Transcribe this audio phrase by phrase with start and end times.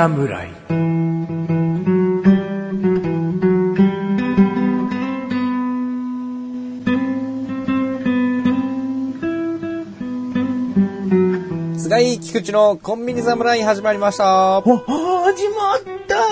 [0.00, 0.48] 侍
[11.76, 14.62] 菅井菊池のコンビニ侍始まりました。
[14.62, 16.22] 始まったよ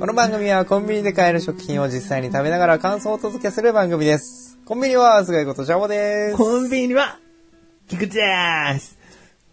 [0.00, 4.58] この番組はコンビニで買える食品を実際に食べながら感想をお届けする番組です。
[4.64, 6.36] コンビニは菅井ことジャボです。
[6.38, 7.18] コンビニは、
[7.88, 8.97] 菊池です。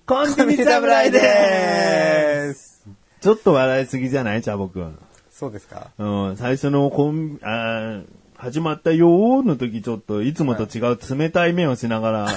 [0.08, 2.54] コンビニ侍で。
[2.54, 2.84] す。
[3.22, 4.44] ちょっと笑いすぎじゃない？
[4.44, 5.00] チャボくん。
[5.32, 5.90] そうですか？
[5.98, 8.06] うん、最初のコン、あー
[8.38, 12.28] 始まったよーの時ちょっといつもと違う冷たい目をしながら、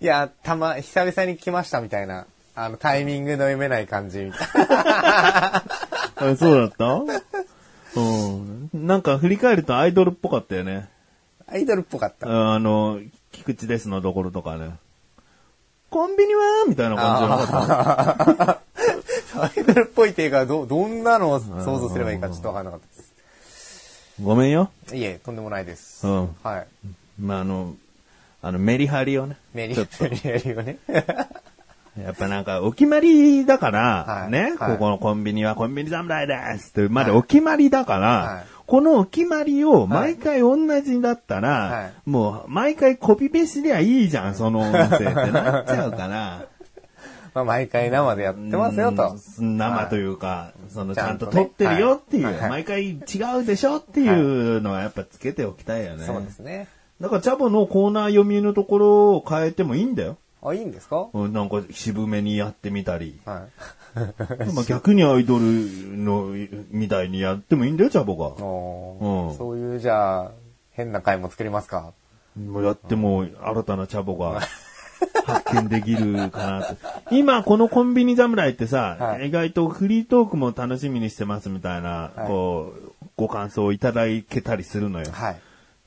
[0.00, 5.64] いや、たま、久々に来ましたみたいな、あの、タイミングの読めない感じみたい あ
[6.38, 8.00] そうだった？
[8.00, 8.70] うん。
[8.72, 10.88] なんか振り返るとアイドルっぽかったよね。
[11.48, 11.54] な。
[11.54, 12.54] アイドルっぽかった。
[12.54, 13.00] あの、
[13.32, 14.76] 菊池ですのところとかね。
[15.92, 18.62] コンビニはみたいな感じじゃなかっ
[19.34, 19.42] た。
[19.42, 23.12] アイドルっぽいっていうか、ど、どんなのを想像すればいいかちょっとわかんなかったです。
[24.22, 24.70] ごめんよ。
[24.92, 26.06] いえ、とんでもないです。
[26.06, 26.66] うんはい。
[27.20, 27.74] まあ、あの、
[28.40, 29.36] あの、メリハリをね。
[29.52, 29.82] メリハ
[30.44, 30.78] リをね。
[32.02, 46.46] やっぱなんか、お決まりだから、はいね、はいここのコンビニはコンビニ侍ですって、まだお決まりだから、はいこのお決まりを毎回同じだったら、はいもう毎回コピペすりゃいいじゃん、 その音声ってなっちゃうから。
[47.34, 49.16] まあ、毎回生でやってますよと。
[49.38, 52.98] うん生というか、そのちゃんと撮ってるよっていう、はいはい毎回違
[53.40, 56.04] うでしょっていうのはやっぱつけておきたいよね。
[56.04, 56.68] そうですね。
[57.00, 60.18] だからチャボのコーナー読みのところを変えてもいいんだよ。
[60.42, 61.06] あ、いいんですか？
[61.14, 63.18] うんなんか渋めにやってみたり。
[63.24, 63.40] はい。
[63.94, 66.28] まあ 逆にアイドルの
[66.70, 68.28] みたいにやってもいいんだよ、チャボが。
[68.28, 70.30] うんそういう、じゃあ、
[70.70, 71.92] 変な回も作りますか？
[72.36, 74.40] もうやっても新たなチャボが
[75.26, 76.76] 発見できるかなと。
[77.10, 82.72] 今、このコンビニ侍ってさ、はい意外とフリートークも楽しみにしてますみたいな、はいこ
[83.02, 85.06] う、ご感想をいただけたりするのよ。
[85.12, 85.34] はい。
[85.34, 85.36] っ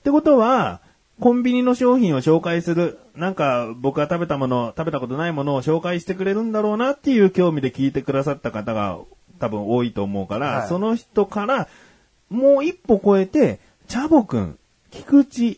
[0.03, 0.81] てことは、
[1.19, 2.99] コンビニの商品を紹介する。
[3.15, 8.99] なんか、僕が食べたもの、食べたことないものを紹介してくれるんだろうなっていう興味で聞いてくださった方が
[9.39, 11.69] 多分多いと思うから、はいその人から、
[12.29, 14.59] もう一歩超えて、チャボくん、
[14.91, 15.57] 菊池、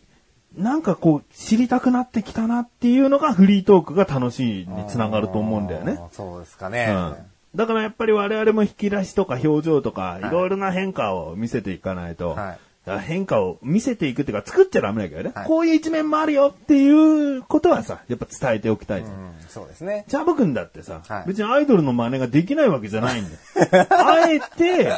[0.56, 6.00] なんかこう、知りたくなってきたなっていうのがフリートークが楽しいにつながると思うんだよね。
[6.12, 6.88] そうですかね。
[6.90, 7.16] うん
[7.56, 12.60] だからやっぱり我々も引き出しとか表情とか、いいろいろな変化を見せていかないと、はい
[13.00, 19.14] 変化を見せていくっていうか作っちゃダメだけどね、はいこういう一面もあるよっていうことはさ、やっぱ伝えておきたいじゃん。
[19.14, 20.06] うん、そうですね。
[20.08, 23.88] チャボくんだってさ、はい別にアイドルの真似ができないわけじゃないんだよ。
[23.90, 24.92] あえて、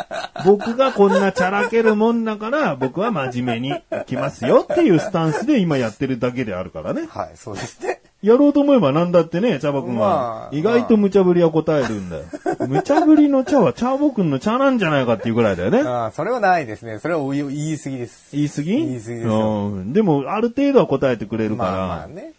[0.45, 7.07] 僕がこんなチャラけるもんだから、僕は真面目に行きますよっていうスタンスで今やってるだけであるからね。
[7.09, 8.01] はい、そうですね。
[8.21, 12.23] やろうと思えばなんだってね、チャボくんまあは意外と無茶ぶりは答えるんだよ。
[12.67, 15.79] 無茶ぶりの茶はチャボくんの茶なんじゃないかっていうぐらいだよね。
[15.81, 16.99] ああ、それはないですね。
[16.99, 18.35] それは言い言い過ぎです。
[18.35, 18.71] 言い過ぎ？
[18.71, 19.93] 言い過ぎですようん。
[19.93, 22.33] でも、ある程度は答えてくれるから、まあまあね。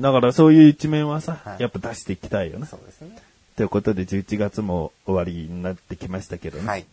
[0.00, 2.66] だからそういう一面はさ、はいやっぱ出していきたいよね。
[2.66, 3.16] そうですね。
[3.56, 6.66] ということで、11月も終わりになってきましたけどね。
[6.68, 6.84] はい。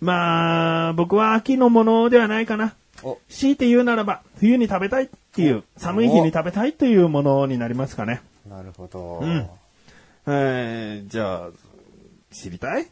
[0.00, 2.74] まあ、僕は秋のものではないかな。
[3.02, 8.20] お、強いて言うならば、冬に食べたいっていう、寒い日に食べたいというものになりますかね。
[8.48, 9.20] なるほど。
[9.20, 9.48] うん
[10.26, 11.48] えー、じゃあ、
[12.30, 12.86] 知りたい？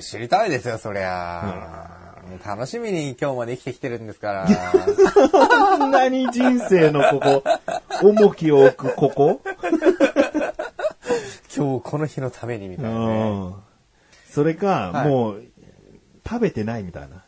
[0.00, 2.22] 知りたいですよ、そりゃ。
[2.28, 4.48] もう楽しみに今日まで生きてきてるんですから。
[5.30, 7.44] こんなに人生のここ、
[8.02, 9.40] 重きを置くここ？
[11.56, 13.30] 今日この日のためにみたいなうね。
[13.50, 13.54] ん。
[14.28, 15.44] それか、はいもう、
[16.26, 17.22] 食べてないみたいな。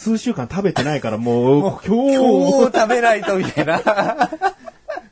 [0.00, 3.82] 数週間食べてないからもう、 今日、今日食べないとみたいな。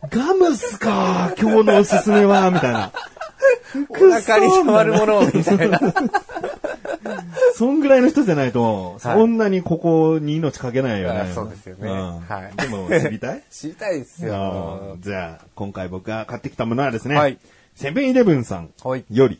[0.08, 2.90] ガムスか、今日のおすすめは、みたいな。
[3.90, 5.78] お腹に触るものをみたいな。
[7.54, 11.20] そんぐらいの人じゃないと、はいそんなにここに命かけないよね。
[11.30, 13.42] あそうですよねんはいでも、知りたい？
[13.50, 15.02] 知りたいですようん。
[15.02, 17.38] じゃあ、今回僕が買ってきたものはですね、はい
[17.76, 19.04] セブンイレブンさんはい。
[19.10, 19.38] より、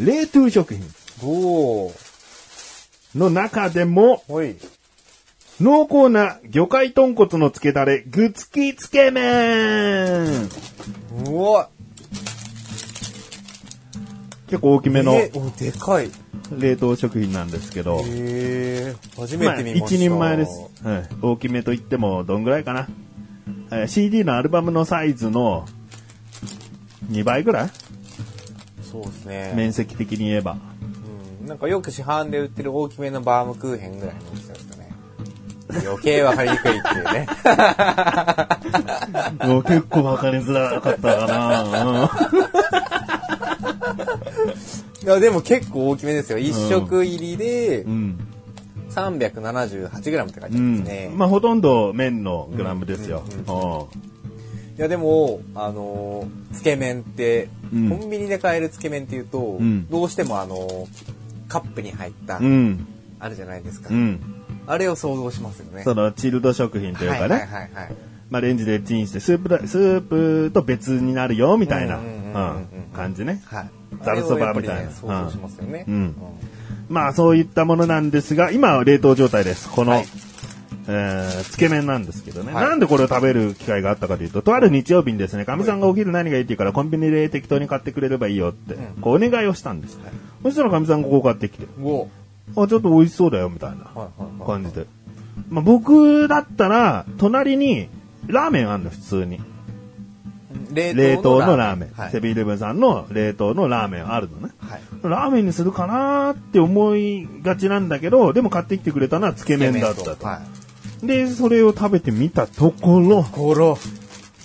[0.00, 0.82] 冷凍食品
[1.22, 2.05] おー。
[3.16, 4.22] の中でも。
[5.58, 10.48] 濃厚な魚介豚骨のつけだれ、具付きつけ麺
[11.30, 11.70] うわ。
[14.48, 16.10] 結構大きめのえお、でかい。
[16.56, 18.94] 冷凍食品なんですけど、へえ。
[19.18, 19.96] 初まあ、めて見ました。
[19.96, 20.70] 一人前です。
[20.84, 21.08] はい。
[21.22, 22.86] 大きめといっても、どんぐらいかな。
[23.72, 25.66] えー CD のアルバムのサイズの
[27.10, 27.70] 2倍ぐらい？
[28.82, 29.52] そうですね。
[29.56, 30.58] 面積的に言えば。
[31.46, 31.48] うん。
[31.48, 34.90] なんかよく市販で売ってる大きめのバームクーヘンぐらいの大きさですかね。
[35.86, 37.26] 余計わかりにくいっていうね。
[39.46, 42.10] もう結構わかりづらかったかな。
[45.02, 46.38] いや、でも結構大きめですよ。
[46.38, 48.18] 一食入りでう、ん。
[48.90, 51.08] 378g って書いてあうりますね。
[51.08, 51.18] ん。
[51.18, 53.22] まあ、ほとんど麺のグラムですよ。
[53.28, 54.00] うん
[54.76, 60.86] いや、でも、あのーつけ麺って、うんコンビニで買えるつけ麺っていうと、んどうしてもあのー
[61.60, 62.86] カップに入った、うん。
[63.18, 63.88] あるじゃないですか。
[63.90, 64.20] うん。
[64.66, 65.82] あれを想像しますよね。
[65.84, 67.36] その、チルド食品というかはいはいね。
[67.36, 67.94] はいはい。
[68.28, 71.98] まあ、レンジでチンして、スープだ、スープと別になるよ、みたいな、
[72.94, 73.42] 感じね。
[73.46, 73.70] はい。
[74.04, 75.84] ざるそばみたいなね想像しますよね。
[75.88, 76.16] うん
[76.88, 79.68] まあ、そういったものなんですが、今は冷凍状態です。
[79.70, 80.06] この、はい
[80.88, 89.98] えーつけ麺なんですけどね、はいなんでこれを食べる機会があったかというと、とある日曜日にですね、かみさんがお昼何がいいって言うから、コンビニで適当に買ってくれればいいよって、うんこうお願いをしたんです。
[89.98, 90.12] はい
[90.42, 91.66] そしたらかみさんがこう買ってきて、
[92.54, 93.90] あ、ちょっと美味しそうだよ、みたいな。
[94.46, 94.86] 感じで。
[95.50, 97.88] まあ、僕だったら、隣に、
[98.28, 99.40] ラーメンあんの、普通に。
[100.72, 101.90] 冷冷凍のラーメン。
[101.94, 102.10] はい。
[102.12, 104.52] セブンイレブンさんの冷凍のラーメンあるのね。
[104.58, 104.80] はい。
[105.02, 110.26] ラーメンにするかなーって思いがちなんだけど、でも買ってきてくれたのはつけ麺だったと。
[110.26, 110.55] はい。
[111.02, 113.78] で、それを食べてみたところ、ころ。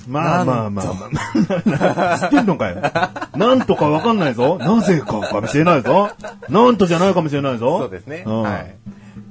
[0.08, 2.82] まあまあまあまあ、知ってんのかよ。
[3.36, 4.58] なんとかわかんないぞ。
[4.58, 6.10] なぜかかもしれないぞ。
[6.50, 7.80] なんとじゃないかもしれないぞ。
[7.80, 8.24] そうですね。
[8.26, 8.76] うんはい。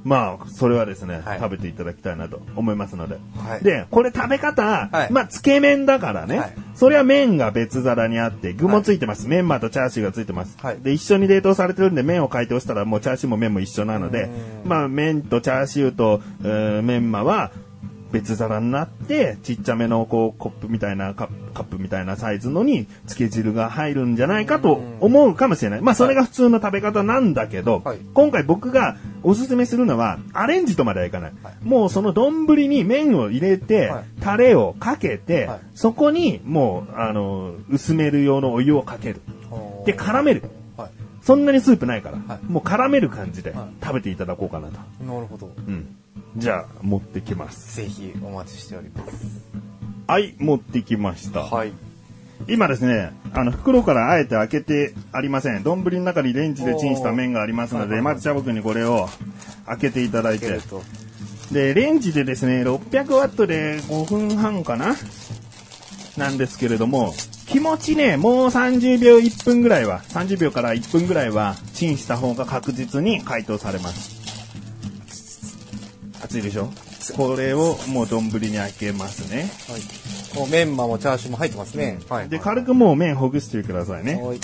[0.05, 1.39] まあ、それはですね、はい。
[1.39, 3.17] 食べていただきたいなと思いますので。
[3.37, 3.65] はい。
[3.65, 5.13] で、これ食べ方、はい。
[5.13, 6.55] まあ、つけ麺だからね、はい。
[6.75, 9.29] それは麺が別皿にあって、具もついてます。
[9.29, 10.57] メンマとチャーシューがついてます。
[10.63, 10.79] はい。
[10.81, 14.31] で、一緒に冷凍されてるんで、麺を解凍したらもうチャーシューも麺も一緒なので、
[14.65, 14.69] うん。
[14.69, 17.51] まあ、麺とチャーシューと、えーメンマは、
[18.13, 25.81] 別皿になって、ちっちゃめのこうコップみたいなカップ、カップみたいなサイズのに、つけ汁が入るんじゃないかと思うかもしれない。
[25.81, 27.99] まあ、それが普通の食べ方なんだけど、はい。
[28.15, 31.33] 今回僕がおすすめするのは、アレンジとまではいかない。
[31.43, 39.21] はいもうその丼に麺を入れて、はいタレをかけて、はいそこにもう、あの、薄める用のお湯をかける。
[39.87, 40.43] で、絡める。
[40.77, 40.91] はい。
[41.23, 44.75] そんなにスープないから、はいもう絡める感じではい食べていただこうかなと。
[45.05, 45.53] なるほど。
[45.67, 45.97] うん。
[46.37, 47.77] じゃあ、持ってきます。
[47.77, 49.41] ぜひお待ちしております。
[50.07, 51.41] はい、持ってきました。
[51.41, 51.73] はい。
[52.49, 55.63] 今ですね、あの、袋からあえて開けてありません。
[55.63, 59.09] 丼の中にレンジでチンした麺がありますので、まずチャボくんにこれを
[59.67, 60.59] 開けていただいて。
[61.53, 64.97] で、レンジでですね、600ワットで5分半かな？
[66.17, 67.15] なんですけれども、
[67.47, 74.19] 気持ちね、もう30秒1分ぐらいは、30秒から1分ぐらいは、チンした方が確実に解凍されます。
[76.23, 76.71] 熱いでしょ？
[77.17, 79.51] これをもう丼に開けますね。
[79.69, 80.39] はい。
[80.39, 81.99] もうメンマもチャーシューも入ってますね。
[82.09, 82.29] はい。
[82.29, 84.15] で、軽くもう麺ほぐしてくださいね。
[84.23, 84.41] はい。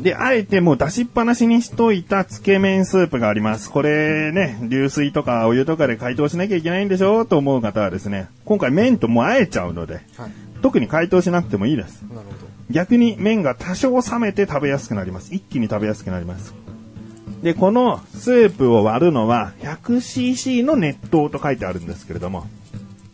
[0.00, 3.70] で、あえてもう出しっぱなしにしといたつけ麺スープがあります。
[3.70, 10.30] これね、流水とかお湯とかで解凍しなきゃいけないんでしょと思う方はですね、今回麺ともうあえちゃうので、はい。
[10.60, 12.02] 特に解凍しなくてもいいです。
[12.02, 12.52] なるほど。
[12.70, 15.34] 逆に麺が多少冷めて食べやすくなります。
[15.34, 16.54] 一気に食べやすくなります。
[17.42, 22.46] で、このスープを割るのは 100cc の熱湯と書いてあるんですけれども、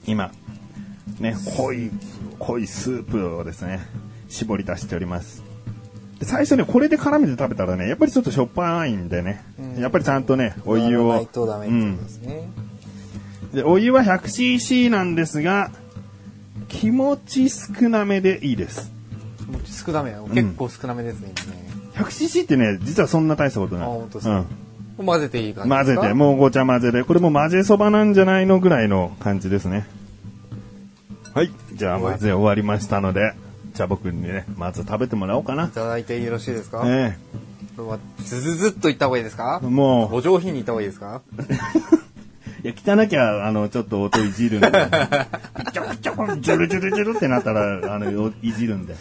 [0.07, 0.31] 今、
[1.19, 1.91] ね、濃い、
[2.39, 3.81] 濃いスープをですね、
[4.29, 5.43] 絞り出しております。
[6.21, 12.49] で最初ね、これで絡めて食べたらね、やっぱりちょっとしょっぱいんでね、うんやっぱりちゃんとね、お湯をとダメですね。
[13.55, 15.71] で、お湯は 100cc なんですが、
[16.69, 18.93] 気持ち少なめでいいです。
[19.51, 20.13] もう少なめ。
[20.35, 21.68] 結構少なめですね、今ね。
[21.99, 23.85] 100cc ってね、実はそんな大したことない。
[23.85, 24.45] あ本当ですか？
[24.99, 25.07] うん。
[25.07, 29.87] 混ぜていい感じで混ぜすかて、もうごちゃ混ぜで、これも混ぜそばなんじゃないのぐらいの感じですね。
[31.35, 31.51] はい。
[31.75, 33.33] じゃあ混ぜ終わりましたので、
[33.75, 35.67] じゃあ僕にね、まず食べてもらおうかな。
[35.67, 36.83] いただいてよろしいですか？
[36.87, 37.17] え
[37.77, 39.61] これはズズズっといった方がいいですか？
[39.63, 41.23] えもお上品にいった方がいいですか？
[41.39, 41.43] う、
[42.67, 44.67] いや、汚きゃ、あの、ちょっと音いじるんで、
[45.65, 48.97] ピチョピチョ、ジュルジュルジュルってなったら、あの、いじるんで。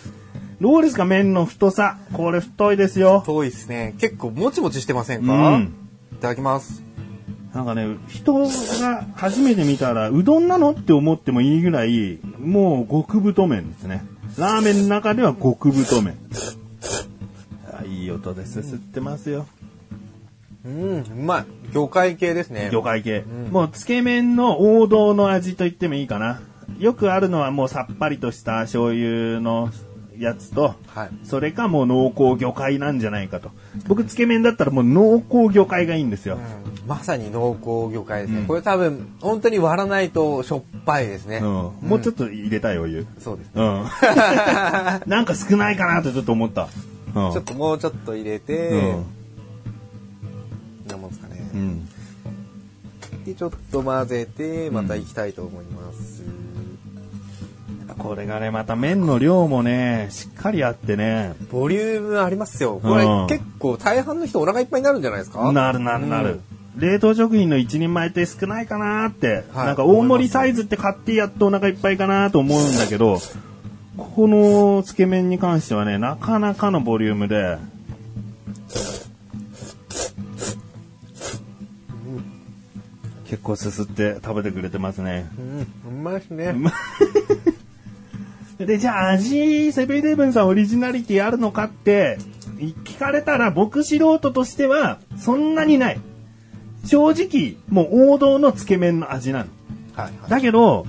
[0.59, 1.97] どうですか、麺の太さ。
[2.13, 3.23] これ太いですよ。
[3.25, 3.93] 遠いですね。
[3.99, 5.73] 結構もちもちしてませんか、うん
[6.13, 6.83] いただきます。
[7.53, 14.03] なんかね、人が初めて見たら、うどんなのって思ってもいいぐらい、もう極太麺ですね。
[14.37, 16.17] ラーメンの中では極太麺。
[17.71, 18.59] あいい音です。
[18.59, 19.45] 吸ってますよ。
[20.65, 21.45] うん、うまい。
[21.71, 22.69] 魚介系ですね。
[22.71, 23.19] 魚介系。
[23.19, 26.41] んもう、つけ麺の王道の味と言ってもいいかな。
[26.79, 29.71] よくあるのはもうさっぱりとした醤油の
[30.19, 31.09] やつと、はい。
[31.23, 33.51] それかもう濃厚魚介なんじゃないかと。
[33.87, 36.35] 僕、つけ麺だったらもう濃厚魚介がいいんですよ。
[36.61, 38.39] うんまさに濃厚魚介ですね。
[38.39, 41.39] うんこれ多分、本当に割らないとしょっぱいですね。
[41.39, 41.45] うん。
[41.45, 43.05] もうちょっと入れたいお湯。
[43.19, 43.51] そうですね。
[43.55, 43.63] うん。
[45.05, 46.69] なんか少ないかなとちょっと思った。
[47.13, 47.31] うん。
[47.33, 49.05] ちょっともうちょっと入れて、うん。
[50.87, 51.49] なもんですかね。
[51.53, 51.85] うん。
[53.25, 56.23] で、ちょっと混ぜて、また行きたいと思います。
[57.97, 62.79] これがね、また麺の量もね、しっかりあってね、ボリュームありますよ。
[62.81, 65.51] これ、うん結構大半の人お腹いっぱいになるんじゃないですか？
[65.51, 66.39] なるなるなる。
[66.77, 69.65] 冷凍食品の一人前って少ないかなって、はい。
[69.65, 73.19] なんか大盛りサイズって買ってやっとお腹いっぱいかなと思うんだけど、
[73.97, 77.57] このつけ麺に関してはね、なかなかのボリュームで、
[83.27, 85.27] 結構すすって食べてくれてますね。
[85.85, 86.55] うん、うまいですね。
[88.59, 92.17] で、じゃあ味、セブンイレブンさんオリジナリティあるのかって、
[92.57, 95.99] 聞かれたら僕素人としては、そんなにない。
[96.85, 99.45] 正直、もう王道のつけ麺の味なの。
[99.93, 100.29] はい、はい。
[100.29, 100.87] だけど、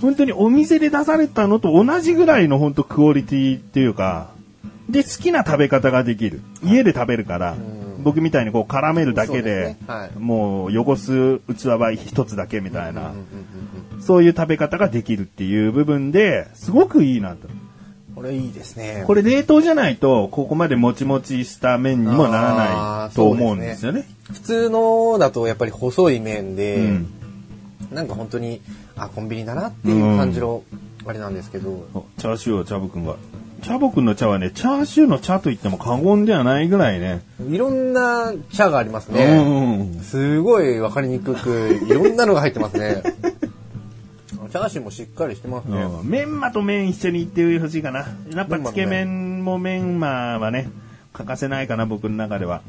[0.00, 4.30] 本当にお店で出されたのと同じぐらいの本当クオリティっていうか、
[4.88, 6.40] で、好きな食べ方ができる。
[6.64, 7.56] 家で食べるから、
[8.02, 9.76] 僕みたいにこう絡めるだけで
[10.18, 13.12] もう汚す器は一つだけみたいな、
[14.02, 17.48] そういう食べ方ができるっていう部分で、すごくいいなと。
[18.14, 19.04] これいいですね。
[19.06, 24.04] これ冷凍じゃないと、ここまでもちもちした麺にもならあないーと思うんですよね。
[24.32, 27.06] 普通のだとやっぱり細い麺で、うん
[27.92, 28.62] なんか本当に、
[28.96, 30.62] あ、コンビニだなっていう感じの、
[31.06, 33.16] あれなんですけど、おチャーシューをチャボくんが。
[33.62, 37.20] チャボくんの茶はね、チャーシューの茶と言っても過言ではないぐらいね。
[37.48, 39.24] いろんな茶がありますうんね。
[39.26, 43.02] うんうんすごい分かりにくく、いろんなのが入ってますね。
[44.52, 45.82] チャーシューもしっかりしてますね。
[45.82, 48.06] うんメンマと麺一緒にいってほしいかな。
[48.34, 50.68] やっぱつけ麺もメンマはね、
[51.14, 52.60] 欠かせないかな、僕の中では。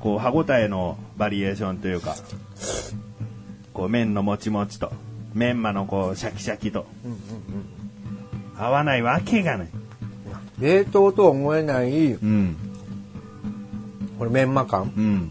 [0.00, 2.14] こう、歯ごたえのバリエーションというか、
[3.72, 4.92] こう、麺のもちもちと、
[5.32, 6.84] メンマのこう、シャキシャキと、
[8.58, 9.68] 合わないわけがない。
[10.58, 12.54] 冷凍とは思えない、うん。
[14.18, 14.92] これメンマ感。
[14.94, 15.30] うん。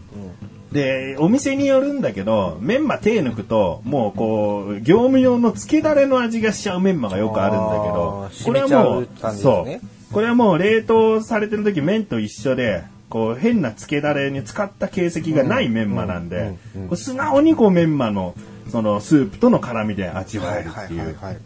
[0.72, 10.12] で、お店によるんだけど、メンマ手抜くと、もうこう、業務用の漬けだれの味がしちゃうメンマがよくあるんだけどこれはもうねそう。
[10.12, 16.54] これはもう冷凍されてる時麺と一緒で、こう変な漬けだれに使った形跡がないメンマなんで、
[16.94, 18.34] 素直にこうメンマの、
[18.70, 21.16] そのスープとの絡みで味わえるっていう。
[21.20, 21.34] はい。
[21.34, 21.36] い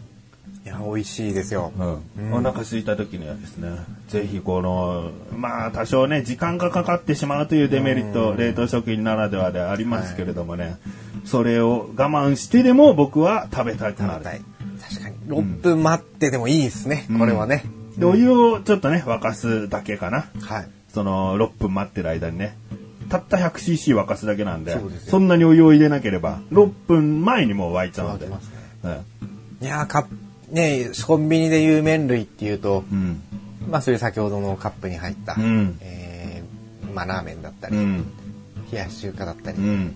[0.65, 1.71] や、美味しいですよ。
[1.77, 3.69] うん、お腹空いた時にはですね、
[4.07, 10.77] ぜひこの、まあ多少ね、時間がかかってしまうというデメリット、冷凍食品ならではでありますけれどもね、
[11.25, 14.23] それを我慢してでも僕は食べたくなる。
[14.23, 15.15] 確かに。
[15.27, 17.07] 6分待ってでもいいですね。
[17.17, 17.65] これはね。
[17.97, 20.25] でお湯をちょっとね、沸かすだけかな。
[20.41, 20.67] はい。
[20.89, 22.57] その6分待ってる間にね。
[23.09, 28.25] たった 100cc 沸かすだけなんで、そそんなにお湯を入れなければ、6分前にもう沸いちゃうんで。
[28.25, 28.33] うん
[29.61, 30.05] いやーか、
[30.53, 33.21] ねコンビニでいう麺類っていうと、うん。
[33.69, 38.05] まあそういう先ほどのカップに入った、うんえーまあラーメンだったり、うん。
[38.71, 39.95] 冷やし中華だったり、うん。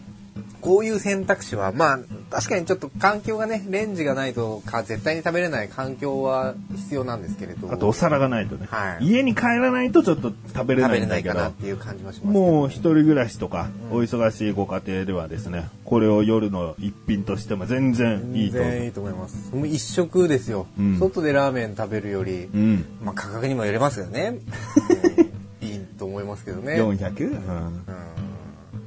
[0.62, 2.00] こういう選択肢は、まあ
[2.30, 18.58] 確かにちょっと環境がね、レンジがないとか絶対に食べれない環境は必要なんですけれど、あとお皿がないとね、はい家に帰らないとちょっと食べれ食べれないんだけどないかなっ、ていう感じはしますけどもう一人暮らしとか、お忙しいご家庭ではですね、これを夜の一品としても全然いいと。
[18.58, 19.56] 全然いいと思います。
[19.56, 22.86] もう一食ですよ、うん外でラーメン食べるより、うん。
[23.04, 24.40] まあ価格にもよりますよね。
[25.20, 26.76] うんいいと思いますけどね。
[26.76, 27.32] 400?
[27.32, 27.36] うん。
[27.36, 27.84] うん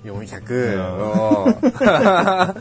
[0.04, 2.54] 400、おー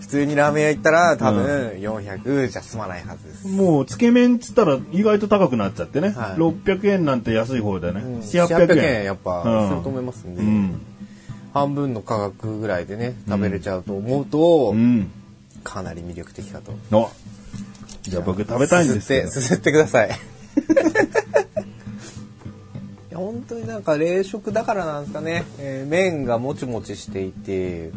[0.00, 1.44] 普通にラーメン屋行ったら多分
[1.78, 3.46] 400じゃ済まないはずです。
[3.48, 6.08] もう、つけ麺っつったら意外と高くなっちゃってね。
[6.08, 8.00] はい600円なんて安い方だね。
[8.00, 8.98] うん7、700 800円。
[9.00, 10.80] 円やっぱうんすると思いますんで、うん。
[11.54, 15.10] 半分の価格ぐらいでね、食べれちゃうと思うと、うん。
[15.62, 16.72] かなり魅力的かと。
[16.96, 17.10] お
[18.02, 20.10] じゃあ僕食べたいんですけどすすって、すすってください。
[23.20, 27.90] 本当になんか冷食だからなんですかね、えー麺がもちもちしていて、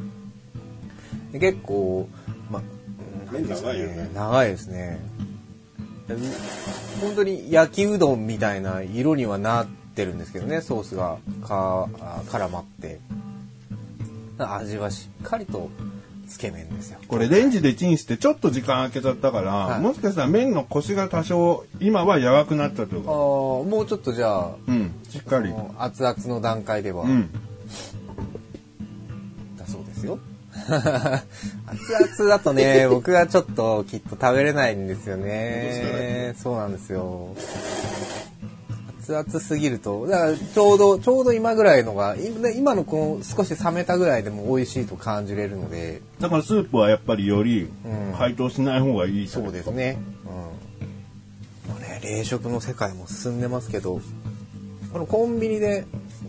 [1.32, 2.10] で結構、
[2.52, 2.62] ま、
[3.32, 5.00] 麺長いよね長いですね。
[6.08, 6.16] で
[7.02, 13.00] 本当に焼きうどんみたいな色にはなってるんですけどね、ソースがかあ絡まって。
[14.38, 15.70] 味はしっかりと
[16.34, 17.00] つけ麺ですよ。
[17.08, 22.96] これレンジでチンしてちょっと時間空けちゃったから、はいもしかしたら麺のコシが多少、今は柔らくなったとあか。
[22.96, 24.92] ーもうちょっとじゃあ、うん。
[25.10, 25.54] しっかり。
[25.78, 27.30] 熱々の段階では、うん。
[29.58, 30.20] だそうですよ。
[30.66, 36.34] 熱々だとね、 僕はちょっときっと食べれないんですよね。
[36.38, 37.36] そうなんですよ。
[39.04, 49.98] 熱々すぎると、だからちょうど、ちょうど今ぐらいのが、今今のこの少し冷めたぐらいでも美味しいと感じれるので、だからスープはやっぱりよりうん解凍しない方がいいそうですね。
[50.26, 51.74] うん。
[51.74, 54.00] もうね、冷食の世界も進んでますけど、
[54.94, 55.86] このコンビニで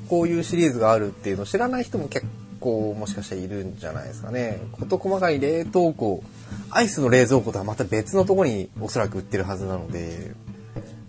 [0.09, 2.27] こういうシリーズがあるっていうのを知らない人も結
[2.59, 4.61] 構もしかしたらいるんじゃないですかね。
[4.73, 6.25] 事細かい冷凍庫、
[6.71, 10.33] アイスの冷蔵庫とはまた別のところにおそらく売ってるはずなので、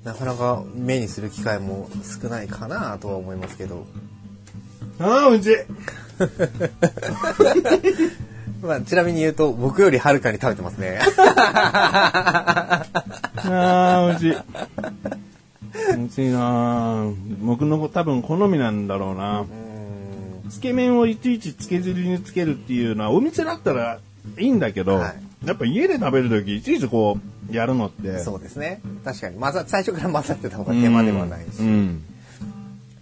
[0.05, 1.89] なかなか目にする機会も
[2.21, 3.87] 少ないかなとは思いますけど。
[4.99, 5.57] ああ、美味しい。
[8.65, 10.99] まあ、ちなみに言うと、僕よりはるかに食べてますね。
[11.17, 12.85] あ
[13.43, 14.35] あ、美味しい。
[15.97, 17.07] 美味しいな
[17.41, 19.43] 僕の多分好みなんだろうな。
[20.49, 23.99] つけ麺をいちいちつけ汁につけるっていうのは、お店だったら
[24.37, 27.21] いいんだけど、はいやっぱ家で食べるとき、いちいちこう、
[27.51, 28.19] やるのって。
[28.19, 28.81] そうですね。
[29.03, 29.39] 確かに。
[29.39, 31.59] 混ざ、最初から混ざってた方が手間ではないし。
[31.59, 32.03] うん。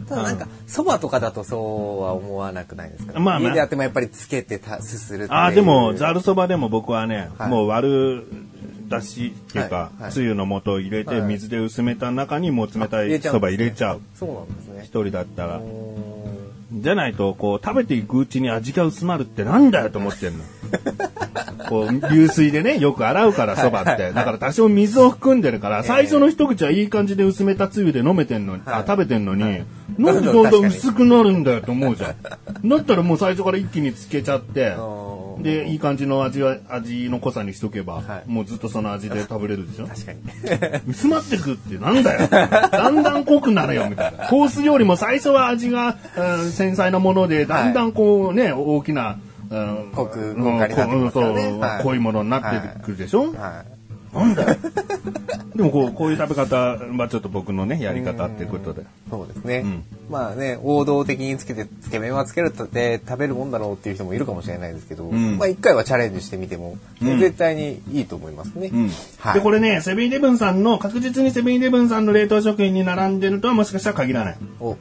[0.07, 1.57] ただなんか、そばとかだとそ
[1.99, 8.23] うは思わなくないですか、まあまあ家でやってもやっぱりつけてた、すするああ、でも、ざるそばでも僕はね、はいもう割る
[8.89, 14.01] だしっていうか、はいはいつゆの素を入れて、はい水で薄めた中にもう冷たいそば入れちゃう。
[14.15, 14.87] そうなんですね一。
[15.03, 15.61] 人だったら
[16.73, 20.43] じゃないと、こう、食べていくうちに味が薄まるってなんだよと思ってんの。
[21.69, 24.11] こう、流水でね、よく洗うから、そばって。
[24.11, 29.41] だから多少水を含んでるから、最初の一口はいい感じで薄めたつゆで飲めてんのに、はいあ、食べてんのに、
[29.97, 32.15] なんでどんどん薄くなるんだよと思うじゃん。
[32.69, 39.87] だったらもう最初から一気につけちゃって、ーで、いい感じの味は、味の濃さにしとけば、はいもうずっとその味で食べれるでしょ？
[39.87, 40.19] 確かに。
[40.87, 42.27] 薄まってくってなんだよ。
[42.29, 44.27] だんだん濃くなるよ、みたいな。
[44.27, 49.17] コース料理も最初は味が、うん繊細なもので、だんだんこうね、大きな、
[49.53, 53.63] うん濃くうん豪華になってきますからねはい濃いものになってくるでしょ、は
[54.13, 54.43] なんだ？
[54.43, 54.57] よ。
[55.55, 58.81] でもこう、こういう食べ方はちょっと僕のね、やり方っていうことで。
[58.81, 58.85] い。
[59.09, 59.61] そうですね。
[59.61, 68.69] んまあね、王道的につけて、つけ麺はつけるとで食べるもんだろうっていう人もいるかもしれないですけど、んまあ一回はチャレンジしてみても、うん絶対にいいと思いますね。
[68.71, 68.89] うん
[69.19, 69.33] はい。
[69.35, 74.37] で、これね、セブンイレブンさんの、確実にセブンイレブンさんの冷凍食品に並んでるとはもしかしたら限らない。
[74.59, 74.77] お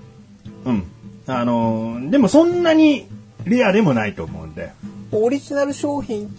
[0.64, 0.84] うん。
[1.26, 3.06] あのーでもそんなに
[3.44, 4.72] レアでもないと思うんで。
[5.12, 6.34] オリジナル商品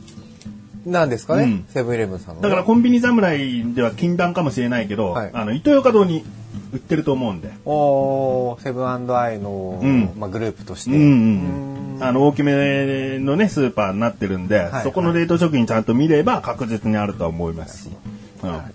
[0.85, 2.41] なんですかね、うんセブンイレブンさんの。
[2.41, 6.25] だからコンビニ侍では禁断かもしれないけど、はいあの、イトーヨーカドーに
[6.73, 7.51] 売ってると思うんで。
[7.65, 10.91] おーセブンアイの、うんまあ、グループとして。
[10.91, 12.03] うんうん。
[12.03, 17.89] あの、大きめのね、スーパーになってるんで、はいそこの冷凍食品ちゃんと見れば確実にあるとは思います。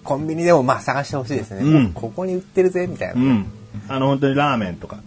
[0.03, 3.14] コンビニでもまあ探してほしいですね、うんここに売ってるぜみたいな。
[3.14, 3.27] うん。
[3.27, 3.47] うん。
[3.88, 4.99] あの、本当にラーメンとか、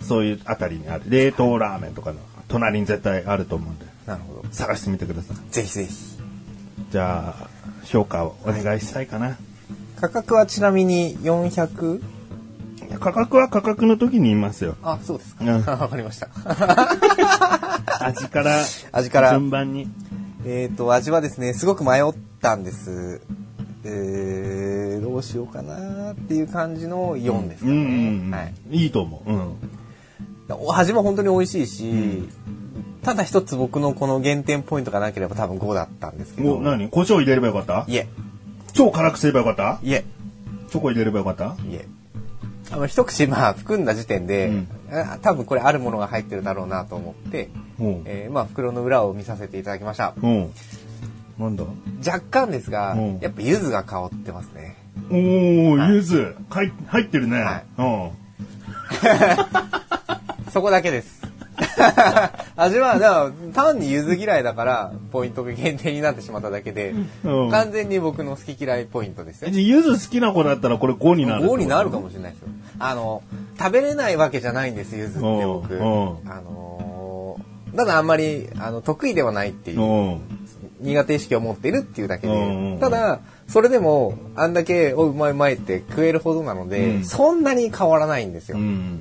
[0.00, 4.44] そういうあたりにある、冷凍ラーメンとかの隣に絶対あると思うんで、なるほど。
[4.50, 5.36] 探してみてください。
[5.52, 5.94] ぜひぜひ。
[6.90, 7.48] じゃあ、
[7.84, 9.36] 評価をお願いしたいかな。
[10.00, 12.02] 価格はちなみに 400?
[13.00, 14.76] 価格は価格の時に言いますよ。
[14.82, 15.44] あ、そうですか。
[15.44, 16.28] うん わかりました。
[18.00, 19.88] 味から、味から順番に。
[20.46, 23.20] えっと、味はですね、すごく迷ったんです。
[23.84, 28.26] えー、どうしようかなっていう感じの4ですかうんうんね。
[28.26, 28.30] うん。
[28.30, 28.54] はい。
[28.70, 29.32] いいと思う。
[29.32, 29.54] うん。
[30.54, 32.28] お味も本当に美味しいし、
[33.02, 36.56] ただ一つ僕のこの減点ポイントがなければ多分5だったんですけど。
[36.56, 36.88] お、何？
[36.88, 37.84] 胡椒入れればよかった？
[37.88, 38.06] いえ、
[38.72, 39.78] 超辛くすればよかった？
[39.82, 40.04] いえ、
[40.70, 41.56] チョコ入れればよかった？
[41.64, 41.86] いえ。
[42.70, 48.02] あの、一口まあ含んだ時点で、うんあ多分これあるものが入ってるだろうなと思って、うん。
[48.06, 50.14] えーまあ袋の裏を見させていただきました。
[50.22, 50.50] うん。
[51.38, 51.64] なんだ？
[52.06, 54.76] 若干ですが、うんやっぱ柚子が香ってますね。
[55.10, 56.34] おー、はい柚子。
[56.50, 57.40] 入入ってるね。
[57.40, 58.10] はいうん。
[60.50, 61.22] そこだけです。
[62.56, 69.52] 味は、だから単に柚子嫌いだから、ポイントが限定になってしまっただけで、うん完全に僕の好き嫌いポイントですよえ。
[69.52, 71.62] じゃあ柚子好きな子だったらこれ5になるってこ5と。
[71.62, 72.48] になるかもしれないですよ。
[72.78, 73.22] あの、
[73.58, 75.74] 食べれないわけじゃないんです、柚子って僕。
[75.74, 80.20] あのー、ただあんまり、あの、得意ではないっていう、うん。
[80.80, 88.58] 苦手意識を持ってるっていうだけで、んただ、それでも、あんだけ、おうまいうまいって食えるほどなので、うんそんなに変わらないんですよ。
[88.58, 89.00] うん。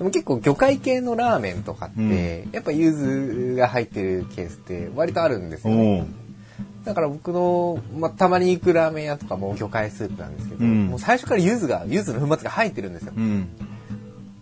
[0.00, 5.98] でも結構魚介系のラーメンとかって、うんやっぱ柚子が入ってるケースって割とあるんですよ、ね。
[5.98, 6.84] うん。
[6.84, 13.12] だから僕の、まあ、たまに行くラーメン屋とかも魚介スープなんですけど、うんもう最初から柚子が、柚子の粉末が入ってるんですよ。
[13.14, 13.46] うん。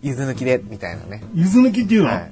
[0.01, 1.21] 柚子抜きで、みたいなね。
[1.33, 2.31] 柚子抜きっていうの、はい。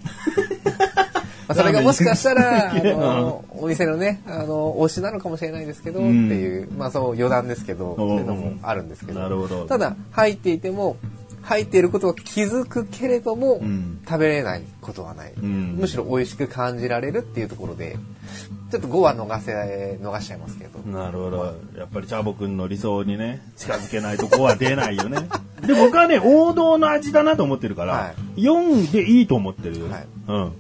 [1.49, 10.95] まあ、それがもしかしたら、あの、お店のね、あの、推しなのかもしれないですけど、うんっていう、まあそう余談ですけど、うんそういうのもあるんですけど、なるほどただ、入っていても、
[11.47, 17.95] 入っていることを気づくけれども、ん食べれないことはない、んむしろ美味しく感じられるっていうところで、
[18.69, 20.79] ちょっと5は逃せ、逃しちゃいますけど。
[20.79, 21.55] なるほど。
[21.77, 25.19] やっぱりチャボくんの理想にね、近づけないと5は出ないよね。
[25.65, 29.89] で、僕はね、王道の味だなと思ってるから、は4でいいと思ってるよ。
[29.89, 30.51] はいうん。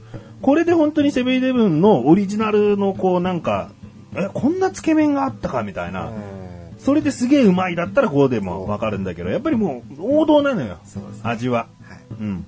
[0.41, 3.71] これで本当にセブンイレブンのオリジナルのこうなんか、
[4.15, 6.05] え、こんなつけ麺があったかみたいな。
[6.05, 6.46] うん
[6.87, 10.77] それですげえうまいだったら5でもわかるんだけど、やっぱりもう王道なのよ。
[10.85, 11.67] そうですね味は。
[11.83, 12.45] はいうん。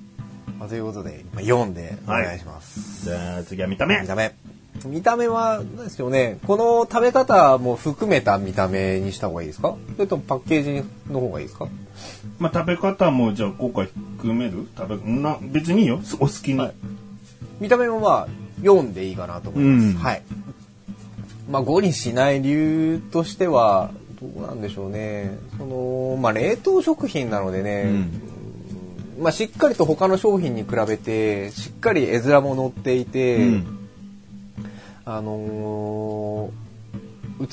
[0.58, 3.04] まあということで、まあ4でお願いします。
[3.04, 4.08] じゃあ次は見た目見。
[4.08, 4.34] た目。
[4.86, 9.75] 見た目は、何ですよね、この食べ方も含めた見た目にした方がいいですか？
[9.97, 11.67] それともパッケージの方がいいですか？
[12.39, 14.69] まあ食べ方もじゃあ今回含める？
[14.78, 15.99] 食べ、な、別にいいよ。
[16.21, 16.60] お好きに。
[16.60, 16.73] はい
[17.60, 18.28] 見た目もまあ
[18.62, 19.86] 4でいいかなと思います。
[19.88, 20.21] うんはい。
[21.52, 25.38] まあ5にしない理由としては、どうなんでしょうね。
[25.58, 28.21] その、まあ冷凍食品なのでね、うん
[29.21, 33.79] まあしっかりと他の商品に比べて、しっかり絵面も載っていて、うん
[35.05, 36.69] あのー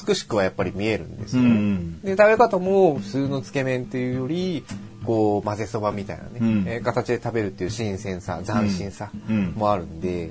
[0.08, 1.54] 美しくはやっぱり見えるんですうよね。
[1.54, 2.00] ん。
[2.00, 4.64] で、食べ方も普通のつけ麺っていうより、
[5.04, 10.30] こう、混ぜそばみたいなね、うんえー形で食べるっていう新鮮さ、斬新さうんもあるんで、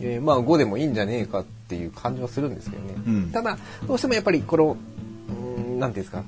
[0.00, 2.94] えーまあ5でもいいんじゃねえかっていう感じはするんですけどね。
[3.06, 4.76] うんただ、どうしてもやっぱりこの、
[5.80, 6.24] なんていうんですか、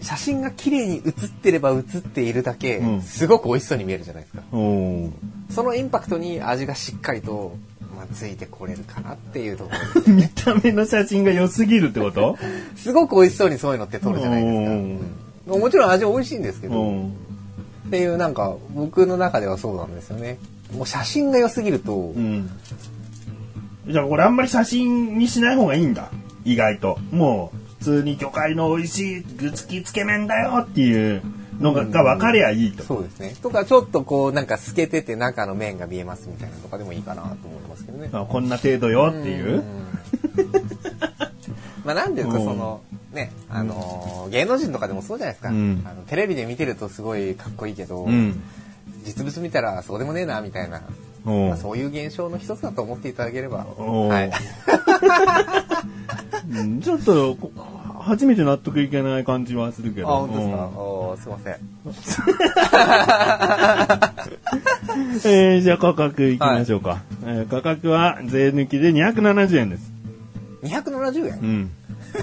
[0.00, 4.42] 写真が綺麗に写ってれば写っているだけ、うんすごく美味しそうに見えるじゃないですか。
[4.52, 5.10] おー
[5.50, 7.56] そのインパクトに味がしっかりと、
[7.96, 10.02] まあ、ついてこれるかなっていうところ。
[10.12, 12.38] 見た目の写真が良すぎるってこと？
[12.76, 14.70] すごく美味しそうにそういうのって撮るじゃないですか。
[14.72, 15.00] うん
[15.46, 17.06] もちろん味美味しいんですけど、うん。
[17.08, 20.38] っていうなんか僕の中ではそうなんですよね。
[20.76, 22.48] もう写真が良すぎると、うん。
[23.88, 26.10] じゃあこれあんまり写真にしない方がいいんだ。
[26.44, 26.98] 意外と。
[27.10, 31.22] もう、普通に魚介の美味しい具付きつけ麺だよっていう
[31.60, 32.82] のがが分かりゃいいと。
[32.84, 33.34] そうですね。
[33.42, 38.10] とかちょっとこうなんか透けてて中の麺が見えますみたいなのとかでもいいかなと思いますけどね。
[38.12, 39.56] あこんな程度よっていう。
[39.56, 39.90] うん
[41.84, 48.40] まあなんですかうんそのねあのー芸能人とかでもそうじゃないですか、うんあのテレビで見てるとすごいかっこいいけど、うん。
[49.04, 50.82] 実物見たらそうでもねえなみたいな、
[51.24, 54.30] まあ、そういう現象の一つだと思っていただければ、はい、
[56.50, 57.50] うんちょっと、こ
[58.00, 60.26] 初めて納得いけない感じはするけあど。
[60.26, 61.54] 本当ですか、うんおーすいません
[65.24, 67.02] えー、じゃあ価格いきましょうか。
[67.24, 69.92] えー価格は税抜きで270円です。
[70.62, 71.70] 270円、うん？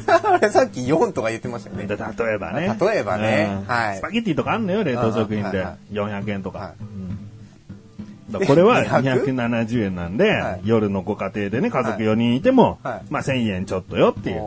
[0.07, 2.03] あ れさっき4とか言ってましたよねで例
[2.35, 2.75] えばね。
[2.79, 6.09] 例えばねうんはいスパゲッティとかあんのよ、冷凍食品ではいは。
[6.09, 6.73] 400円とか。
[8.45, 9.23] これは 200?
[9.35, 14.37] 270円なんで、はい夜のご家庭でね、家族4人いても、はいまあ1000円ちょっとよっていう。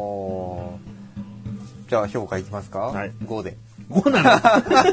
[1.90, 3.10] じゃあ評価いきますか、はい。
[3.24, 3.56] 5で。
[3.90, 4.30] 5なの？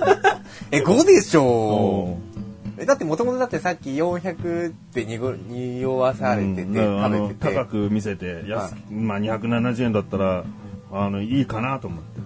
[0.72, 1.44] え5でしょ？
[1.44, 7.56] おうえだってもともとだってさっき400ってにご匂わされてて、うん食べてて。
[7.56, 10.44] 高く見せて安、はまあ270円だったら、
[10.92, 12.20] あの、いいかなと思って。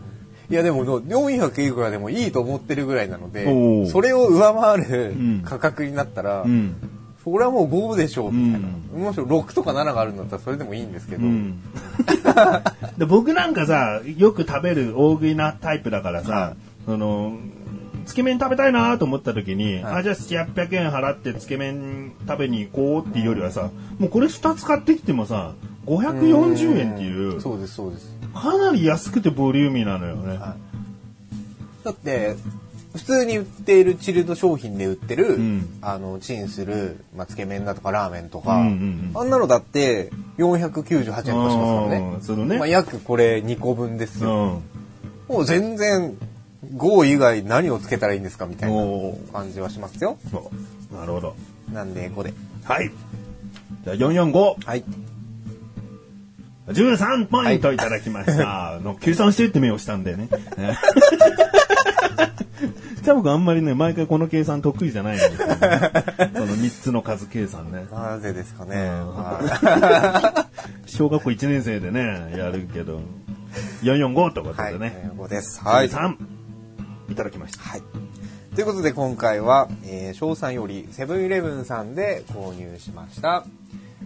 [0.49, 3.89] いやでも400いくらでもいいと思ってるぐらいなのおでー。
[3.89, 5.41] それを上回るうん。
[5.43, 6.75] 価格になったら、うん。
[7.23, 11.61] それはもう5でしょうみたいな、うもしろ6とか7があるんだったらそれでもいいんですけど、うん、
[12.97, 16.55] で僕なんかさよく食べる大食いなタイプだからさ、はい。
[16.85, 17.37] その
[18.05, 19.95] つけ麺食べたいなと思った時に、はい。
[19.97, 25.53] あじゃあ700円払ってつけ麺食べに行こうっていうよりはさもうこれ2つ買ってきてもさ
[25.85, 28.15] 540円っていうそうですそうです。
[28.33, 30.39] かなり安くてボリューミーなのよね、
[31.83, 32.35] だって
[32.93, 35.79] 普通に売っているチルド商品で売ってる、ん。
[35.81, 42.13] あのチンする、まあ、つけ麺だとかラーメンとか、うんうんうんあんなのだって498円とかしますからね。
[42.15, 42.57] うんするね。
[42.57, 44.63] まあ、約これ2個分ですうよ、ん。
[45.27, 46.17] もう全然
[46.75, 48.77] GO 以外何をつけたらいいんですかみたいな
[49.33, 50.17] 感じはしますよ。
[50.29, 50.51] そ
[50.91, 50.95] う。
[50.95, 51.35] なるほど。
[51.73, 52.33] なんで5で。
[52.63, 52.91] はい。
[53.83, 54.83] じゃあ445はい。
[56.67, 57.77] 13ポイントい。
[57.77, 58.79] ただきました。
[58.83, 60.29] の 計算してって目をしたんだよね。
[63.01, 65.55] じゃあ僕あんまりね、毎回この計算得意じゃないんですよ、ね。
[65.57, 67.87] その3つの数計算ね。
[67.91, 68.91] なぜですかね、
[70.85, 73.01] 小学校1年生でね、やるけど、
[73.81, 75.11] 445というこい、はいとでね。
[75.17, 75.61] 5です。
[75.63, 75.89] はい。
[75.89, 76.15] 13
[77.09, 77.63] いただきました。
[77.63, 77.81] はい。
[78.55, 83.45] ということで今回は、えー、翔さんよりセブンイレブンさんで購入しました。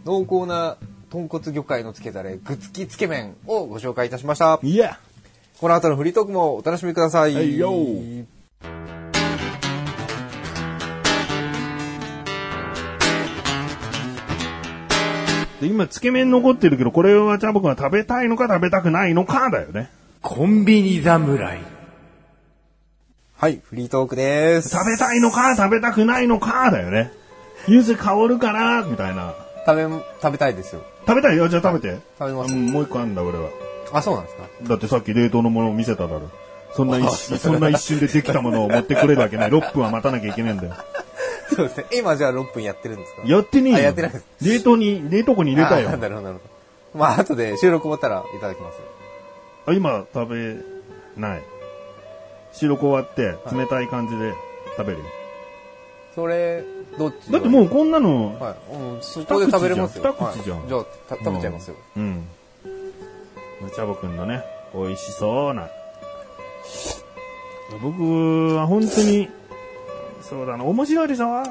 [0.05, 0.77] 濃厚な
[1.09, 4.59] 豚骨魚介のつけだれ具付きつけ麺をご紹介いたしました。
[4.63, 4.99] いや。
[5.59, 8.25] この後のフリートークもお楽しみください、はい
[15.61, 19.89] で今、つけ麺残ってるけど、これはじゃあ僕は食べたいのか食べたくないのかだよね。
[20.21, 21.59] コンビニ侍。
[23.37, 27.11] はいフリートークです食べたいのか食べたくないのかだよね。
[27.67, 29.33] 柚子香るかなみたいな。
[29.65, 29.83] 食べ
[30.21, 31.37] 食べたいですよ食べたい？
[31.37, 31.99] よじゃあ食べて。
[32.19, 33.49] 食べますうんもう一個あんだ俺は。
[33.93, 34.43] あそうなんですか？
[34.63, 36.29] だってさっき冷凍のものを見せただろ。
[36.73, 39.49] そんな一 瞬、そんな一瞬でできたものを持ってくれるわけない。
[39.49, 40.73] 6分は待たなきゃいけないんだよ。
[41.53, 43.21] そうですね今じゃあ6分やってるんですか？
[43.25, 43.77] やってねえよ。
[43.79, 45.97] あやってないです冷凍に、冷凍庫に入れたよあ。
[45.97, 46.43] なるほどなるほ
[46.93, 48.79] どまあ後で収録終わったらいただきます
[49.67, 50.55] あ今食べ
[51.21, 51.43] ない。
[52.53, 54.33] 収録終わって冷たい感じで
[54.77, 55.05] 食べるよ。
[56.15, 56.63] それ、
[56.97, 58.55] どっちだってもうこんなの、はい。
[58.73, 60.03] うん、そこで食べれますよ。
[60.17, 61.75] 二口じゃんはいじゃあ、た食べちゃいますよ。
[61.97, 62.25] うん。
[63.73, 64.41] チャボくんのね、
[64.73, 65.67] 美味しそうな。
[67.81, 69.27] 僕は本当に、
[70.27, 71.43] そうだな、面白いでしょ？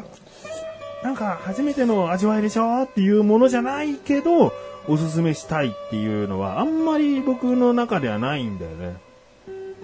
[1.02, 2.82] なんか初めての味わいでしょ？
[2.82, 4.52] っていうものじゃないけど、
[4.88, 8.96] おすすめしたいっていうのはあんまり僕の中ではないんだよね。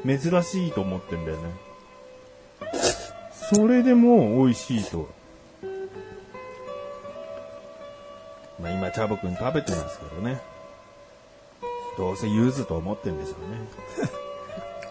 [0.05, 1.43] 珍しいと思ってんだよね。
[3.53, 5.09] それでも美味しいと。
[8.61, 10.41] まあ今、チャボくん食べてますけどね。
[11.97, 13.59] どうせ柚子と思ってんでしょうね。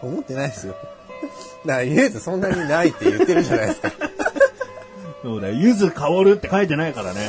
[0.14, 0.74] 思ってないですよ。
[1.66, 3.92] だから、ゆずそんなにないって言ってるじゃないですか。
[5.22, 7.20] そうだよ、柚子香るって書いてないからね。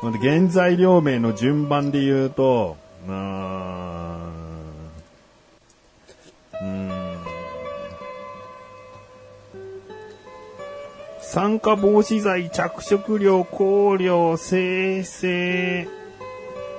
[0.00, 4.18] ほんで、原材料名の順番で言うと、うーん、
[6.60, 7.18] うん、
[11.20, 15.88] 酸化防止剤、着色料、香料、生成、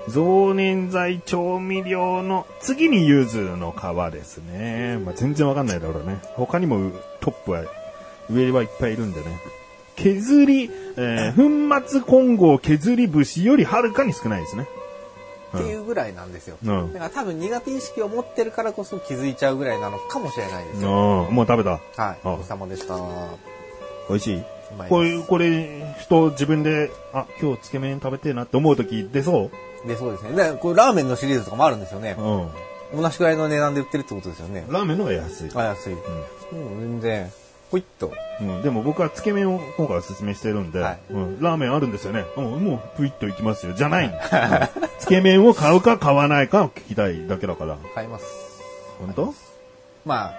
[0.09, 4.99] 増粘剤、調味料の次に柚子の皮ですね。
[5.03, 6.19] まあ、全然わかんないだろうね。
[6.35, 6.91] 他にも
[7.21, 7.63] トップは、
[8.29, 9.39] 上はいっぱいいるんでね。
[9.95, 11.35] 削り、えー
[11.81, 14.67] 粉末混合削り節よりはるかに少ないですね。
[15.55, 16.57] っていうぐらいなんですよ。
[16.63, 21.27] うんだから多分苦手意識を持ってるからこそ気づいちゃうぐらいなのかもしれないですよ。
[21.29, 21.69] うん、もう食べた。
[21.71, 21.79] はい。
[21.95, 22.95] あお疲れ様でした。
[22.95, 22.99] う
[24.09, 24.43] 美味しい
[24.89, 25.19] これ。
[25.21, 29.49] これ、人自分で、あ、今日つけ麺食べてえなって思う時出そ
[29.87, 30.31] で、そうですね。
[30.31, 32.21] で、これラーメンのシリーズとかもあるんですよねう。
[32.21, 33.01] うん。
[33.01, 34.65] 同じくらいの値段で売ってるってことですよね。
[34.69, 35.51] ラーメンの方が安い。
[35.53, 35.93] あ、安い。
[35.93, 36.01] もう
[36.79, 37.31] 全然、
[37.71, 38.11] ほいっと。
[38.39, 42.23] うん、でも僕はつけ麺を今回お勧めしてるんで、はいうん、ラーメンあるんですよね。
[42.37, 43.73] うん、もうプイッといきますよ。
[43.73, 47.77] じゃないんだうんつけ麺を買うか買わないかを聞きたいだけだから。
[47.93, 48.25] 買います。
[48.99, 49.33] 本当？
[50.05, 50.33] まあ、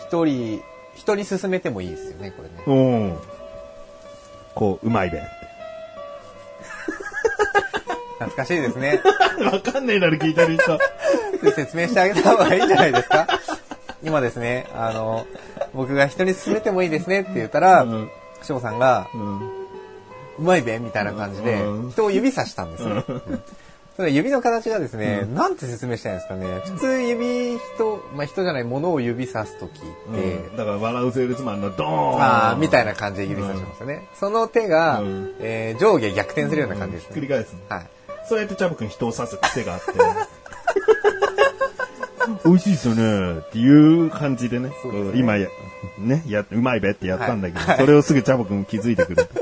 [0.00, 0.62] 一人、
[0.94, 2.64] 人に勧めてもいいですよね、これね。
[2.66, 3.18] うん。
[4.54, 5.22] こう、うまいべ。
[8.18, 9.00] 懐かしいですね。
[9.52, 10.78] わかんねえなら聞いてる人。
[11.54, 13.26] 説明してあげた方がいいんじゃないですか？
[14.02, 15.26] 今ですね、あの、
[15.74, 18.10] 僕が人に勧めてもいいですねって言ったら、うん
[18.42, 19.38] 翔さんが、うん。
[20.38, 23.04] うまいべみたいな感じでうん、人を指さしたんですよ。
[23.08, 23.42] うん
[24.10, 26.46] 指の形がですね、なんて説明したいんですかね？
[26.66, 34.06] 普通指、人、まあ人じゃない、ものを指さすときって、うんだから、笑うセールスマンのドーンああ、みたいな感じで指さしますよね。
[34.14, 37.16] その手が、うんえー上下逆転するような感じですね。
[37.16, 37.76] 繰り返すの。
[37.76, 37.86] はい。
[38.28, 39.86] そうやってチャボくん人を刺す癖があって。
[42.44, 44.68] 美味しいですよねっていう感じでね。
[44.68, 45.48] ですね今や、
[45.98, 49.26] ね、や、うまいべってやったんだけど、それをすぐチャボくん気づいてくる。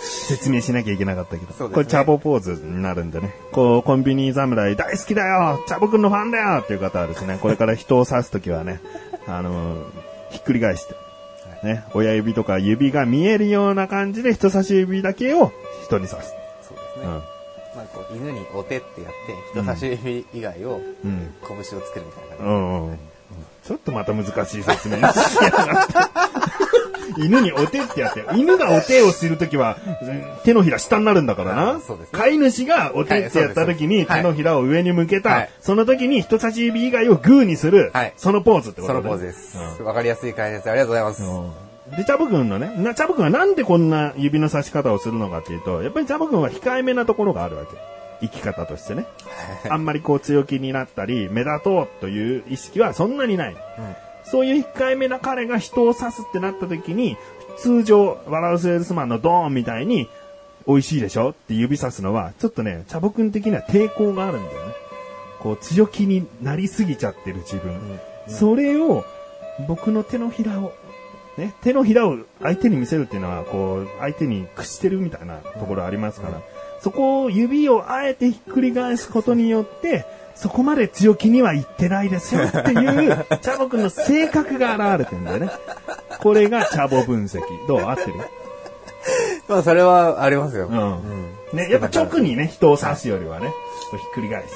[0.00, 1.68] 説明しなきゃいけなかったけど。
[1.68, 3.34] ねこれチャボポーズになるんでね。
[3.52, 8.80] こう、コンビニ侍大好きだよチャボくんのファンだよっていう方はですね、 これから人を刺すときはね、
[9.26, 9.84] あのー
[10.30, 10.94] ひっくり返して、
[11.64, 15.50] ね、親指とか指が見えるような感じで人差し指だけを
[15.84, 16.32] 人に刺す。
[16.62, 17.06] そうですね。
[17.06, 17.22] うん。
[17.74, 21.34] まあ、こう犬にお手ってやって、人差し指以外を、うん。
[21.46, 22.42] 拳を作るみたいな感じ。
[22.42, 22.98] うんうん。
[23.64, 24.96] ちょっとまた難しい説明。
[27.18, 29.76] 犬にお手ってやって、犬がお手をするときは、
[30.44, 32.12] 手のひら下になるんだからあなーそうです。
[32.12, 39.58] ね飼い主がお手ってやったときに手のひらを上に向けた、はいその時に人差し指以外をグーにする、はいそのポーズってことそねのポーズです。
[39.78, 41.69] うんわかりやすい解説ありがとうございます。
[41.90, 47.76] うんで、チャボくんのね、なチャボくんはなんでこんな指の差し方をするのかっていうと、やっぱりチャボくんは控えめなところがあるわけ。
[48.20, 49.06] 生き方としてね。
[49.68, 53.56] あんまりこう強気になったり、目立とうという意識はそんなにない。
[54.24, 57.16] そういう控えめな彼が人を刺すってなった時に、
[57.58, 60.08] 通常、笑うセールスマンのドーンみたいに、
[60.66, 64.74] 美味しいでしょって指さすのは、ちょっとね、チャボくん的には抵抗があるんだよね。
[65.40, 67.98] こう、強気になりすぎちゃってる自分。
[68.28, 69.04] それを、
[69.66, 70.72] 僕の手のひらを、
[71.40, 76.40] ね、手のひらを相手に見せるっていうのは、こう、相手に屈してるみたいなところありますから、
[76.80, 85.50] そこを指をあえてひっくり返すことによって、そこまで強気には言ってないですよっていう、 チャボくんの性格が現れてるんだよね。
[86.20, 87.40] これがチャボ分析。
[87.66, 87.80] どう？
[87.80, 88.14] 合ってる？
[89.48, 90.68] まあ、それはありますよ。
[90.68, 93.48] うんうんね、やっぱ直にね、人を刺すよりはね、
[93.90, 94.54] ひっくり返して。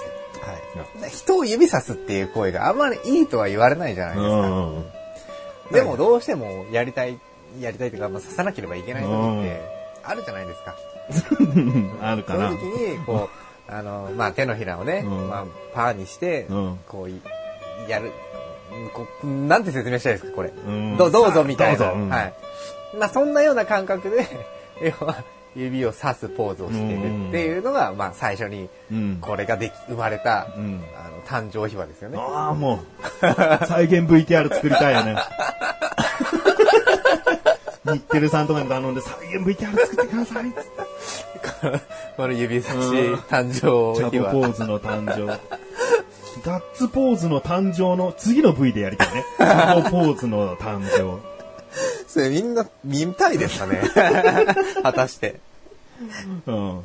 [1.00, 1.10] はい。
[1.10, 4.34] 人を指さすっていう行為があんまりいいとは言われないじゃないですか。
[4.36, 4.84] うん。
[5.72, 7.18] でもどうしてもやりたい、
[7.60, 9.62] やりたいというか、まあ、刺さなければいけない時って
[10.02, 10.74] あるじゃないですか。
[12.02, 12.58] あるかなその。
[12.58, 13.28] 時に、こ
[13.68, 17.20] う、 あの、まあ、手のひらをね、うんまあ、パーにして、うんこうい、
[17.88, 18.12] やる、
[18.72, 20.50] うんこうなんて説明したいですか、これ。
[20.50, 21.78] うんどどうぞみたいな。
[21.78, 22.34] どうぞうんはい。
[22.98, 24.26] まあ、そんなような感覚で、
[25.00, 25.24] 要は、
[25.56, 29.18] 指を刺すポーズをしているっていうのが、まあ、最初に、うん。
[29.20, 32.18] これができ、生まれた、うんあの、誕生秘話ですよね。
[32.18, 32.78] ああ、もう、
[33.66, 35.16] 再現 VTR 作りたいよね。
[37.92, 40.70] 日テレさんとかに頼んで再現 VTR 作ってくださいっつって。
[42.16, 44.32] この指差しうん誕チャ生日は。
[44.32, 45.26] ボポーズの誕生。
[46.42, 49.24] ガッツポーズの誕生の次の V でやりたいね。
[49.38, 51.33] チャボポーズの誕生。
[52.06, 53.82] それみんな見たいですかね？
[54.82, 55.40] 果たして。
[56.46, 56.80] うん。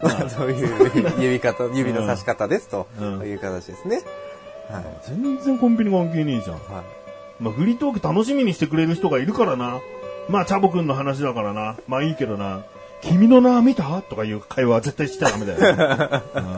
[0.00, 4.02] まあ、そういう指方、指の差し方ですとうんいう形ですね。
[4.70, 4.84] はい。
[5.06, 6.56] 全然コンビニ関係ねえじゃん。
[6.56, 7.42] はい。
[7.42, 9.80] まあ、フリートーク楽しみにしてくれる人がいるからな。
[10.28, 11.76] まあ、チャボくんの話だからな。
[11.88, 12.62] まあいいけどな。
[13.00, 14.02] 君の名見た？
[14.02, 15.58] とかいう会話は絶対しちゃダメだよ。
[16.34, 16.40] そ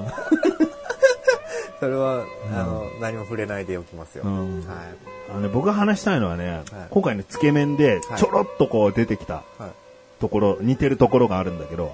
[3.10, 4.24] 何も触れないでおきますよ。
[4.24, 4.76] うんはい。
[5.30, 9.70] あのね、僕が話したいのはね、はい今回のつけ麺ではいちょろっとこう出てきたはい。
[10.20, 11.92] ところ、似てるところがあるんだけど、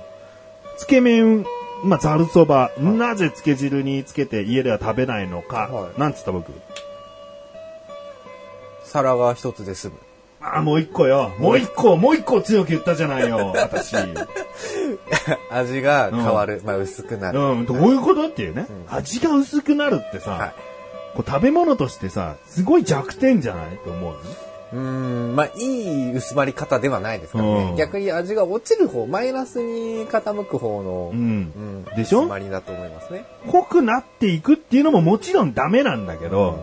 [0.78, 1.46] つけ麺、
[1.84, 6.50] まあ、ざるそば、なぜつけ汁につけて家では食べないのか、はいなんつった僕？
[8.84, 9.94] 皿が一つで済む。
[10.40, 11.32] ああ、もう一個よ。
[11.38, 13.96] もう一個、もう一個強く言ったじゃないよ、私。
[15.50, 16.60] 味が変わる。
[16.64, 17.38] まあ、薄くなる。
[17.40, 18.26] うん、どういうこと？
[18.26, 18.66] っていうね。
[18.88, 20.52] 味が薄くなるってさ、はい。
[21.16, 23.78] こう食べ物としてさ、すごい弱点じゃない？
[23.78, 24.20] と思うの？
[24.20, 24.26] ね。
[24.72, 24.78] うー
[25.32, 27.70] ん、まあ、いい薄まり方ではないですからね。
[27.70, 31.18] うん逆に味が落ちる方、マイナスに傾く方の、うん
[31.88, 32.20] うんでしょ？
[32.20, 33.24] 薄まりだと思いますね。
[33.46, 36.58] 濃くなっていくっていうのももちろんダメなんだけど、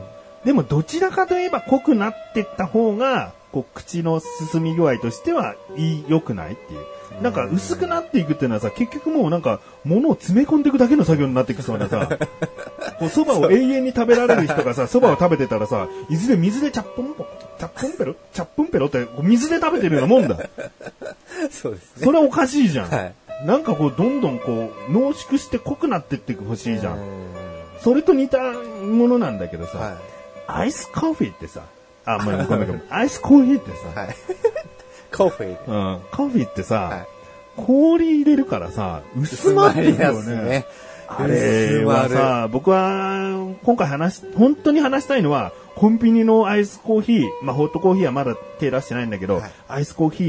[0.46, 4.20] でもどちらかといえば濃くなってった方が、こう口の
[4.52, 6.80] 進み具合としてはいい、良くないっていう。
[7.22, 12.08] なんか薄くなっていくっていうのはさ、結局もうなんか物を詰め込んでいくだけの作業になってきそうなさ、
[13.00, 17.26] こう蕎麦を永遠に食べられる人がさ、蕎麦を食べてたらさ、いずれ水でチャッポンポ、
[17.60, 18.16] チャッポンペロ？
[18.34, 20.38] チャッポンペロって水で食べてるようなもんだ。
[21.52, 22.06] そうですね。
[22.06, 22.90] それおかしいじゃん。
[22.90, 23.14] はい。
[23.46, 26.94] なんかこうどんどんこう濃縮して濃くなってってほしいじゃ。
[26.94, 27.34] うん
[27.84, 29.98] それと似たものなんだけどさ、は
[30.48, 31.64] アイスコーヒーってさ、
[32.06, 32.84] あ、まあ、ごめんごめん。
[32.90, 33.74] アイスコーヒーってい。
[33.94, 34.16] さ、はい。
[35.16, 35.96] コーヒー。
[35.96, 37.08] うん、コーヒーってさ、はい。
[37.56, 40.66] 氷入れるからさ、薄まってるよ薄まりますね。
[41.08, 50.24] あれはさ、僕は今回話し、本当に話したいのは、コンビニのアイスコーヒー、まあホットコーヒーはまだ手出してないんだけど、はいアイスコーヒ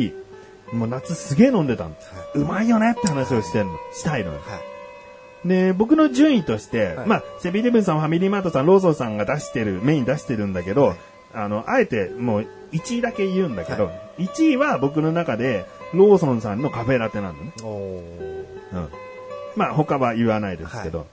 [0.73, 1.95] ー、もう夏すげえ飲んでたの。
[2.35, 4.41] うまいよねって話をしてんの、したいのよ。
[4.45, 4.57] は
[5.45, 5.49] い。
[5.49, 10.97] で、僕の順位として、はいまあ、セブンイレブンさん、ファミリーマートさん、ローソンさんが出してる、メイン出してるんだけど、はい
[11.35, 17.53] あの、あえてもう1位だけ言うんだけど、は1位は僕の中で、ローソンさんのカフェラテなのね。
[17.63, 18.89] おーうん。
[19.57, 21.07] まあ、他は言わないですけど、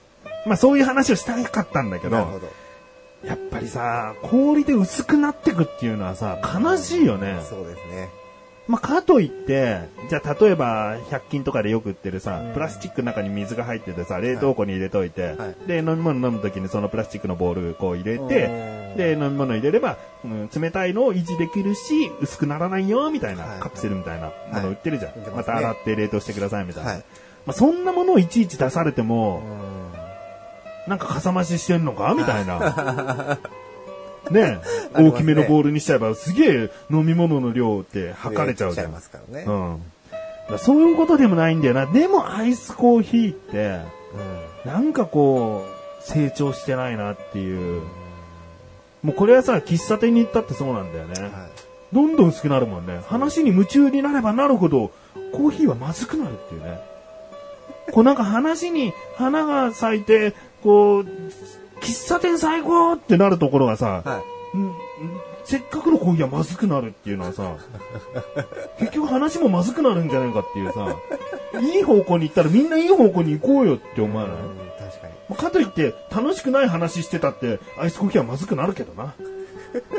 [0.46, 3.28] まあ、そういう話をしたかったんだけど、ど。
[3.28, 7.40] やっぱりさ、氷で薄くなってくっていうのはさ、悲しいよね。
[7.48, 8.10] そうですね。
[8.72, 15.68] まあ、かといって、じゃあ例えば、100均とかでよく売ってるさうん、プラスチックの中に水が入っててさ、冷凍庫に入れといて、はい。
[15.68, 23.60] で、飲み物飲むときにそのプラスチックのボールこう入れうて、んで、飲み物入れれば、うん冷たいのを維持できるし、薄くならないよ、みたいな、はい。
[23.60, 25.12] カプセルみたいなもの売ってるじゃん。
[25.12, 26.90] 売ってまた洗って冷凍してください、みたいな。
[26.92, 27.04] はい。
[27.44, 30.88] まあ、そんなものをいちいち出されてうも、ん。
[30.88, 32.14] なんかかさ増ししてんのか？
[32.16, 33.38] みたいな。
[34.30, 34.60] ね ね
[34.94, 39.00] 大きめのボールにしちゃえば、すげえ飲み物の量って測れちゃうじゃんま。
[39.00, 39.44] すからね。
[39.46, 39.82] うん。
[40.50, 41.86] だそういうことでもないんだよな。
[41.86, 43.80] でもアイスコーヒーって、
[44.64, 47.82] なんかこう、成長してないなっていう。
[49.02, 51.20] もうこれはさ、喫茶店に行ったってそうなんだよね。
[51.20, 51.30] はい
[51.92, 53.00] どんどん薄くなるもんね。
[53.06, 54.92] 話に夢中になればなるほど、
[55.32, 56.80] コーヒーはまずくなるっていうね。
[57.92, 61.06] こうなんか話に花が咲いて、こう、
[61.82, 64.22] 喫茶店最高ってなるところがさ、はい。
[65.44, 67.56] せっかくのコーヒーはまずくなるっていうのはさ、
[68.78, 70.96] 結局話もまずくなるんじゃないかっていうさ、
[71.60, 75.36] いい方向に行ったらみんないい方向に行こうよって思わない、うん確かに。
[75.36, 79.14] かといって楽しくない話してたってアイスコーヒーはまずくなるけどな。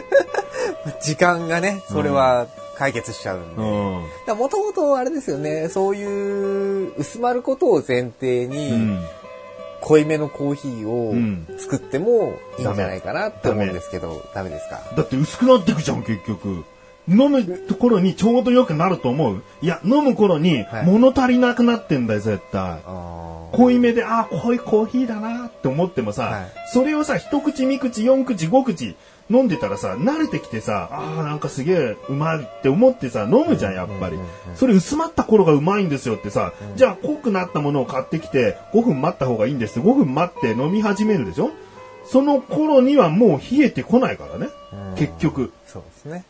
[1.02, 3.62] 時間がね、それは解決しちゃうんで。
[3.62, 4.38] うん。
[4.38, 9.00] もともとあれですよね、そういう薄まることを前提うに、ん。
[9.86, 11.46] 濃いめのコーヒーうん。
[11.54, 14.50] を作ってもいいんじゃないかなって思うんですけど、ダメ。
[14.50, 14.80] ですか？
[14.96, 16.64] だって薄くなってくじゃん、結局。
[17.06, 19.44] 飲むところにちょうど良くなると思う？
[19.62, 20.86] いや、飲む頃にはい。
[20.86, 22.80] 物足りなくなってんだよ、絶対。
[22.86, 26.52] あ濃いめで、あー濃いコーヒーだなって思ってもさ、はい。
[26.72, 28.96] それをさ、一口、二口、四口、五口
[29.30, 34.18] 飲んでたらさ、慣れてきてさ、あーなんかすげえうまいって思ってさ、飲むじゃん、やっぱり。
[34.56, 41.52] それ薄まった頃がうまいんですよってさ、じゃあ濃くなったものを買ってきて、5分待った方がいいんです5分待って飲み始めるでしょ？
[42.06, 44.50] その頃にはもう冷えてこないからね。
[44.98, 45.54] 結局。
[45.68, 46.26] そうですね。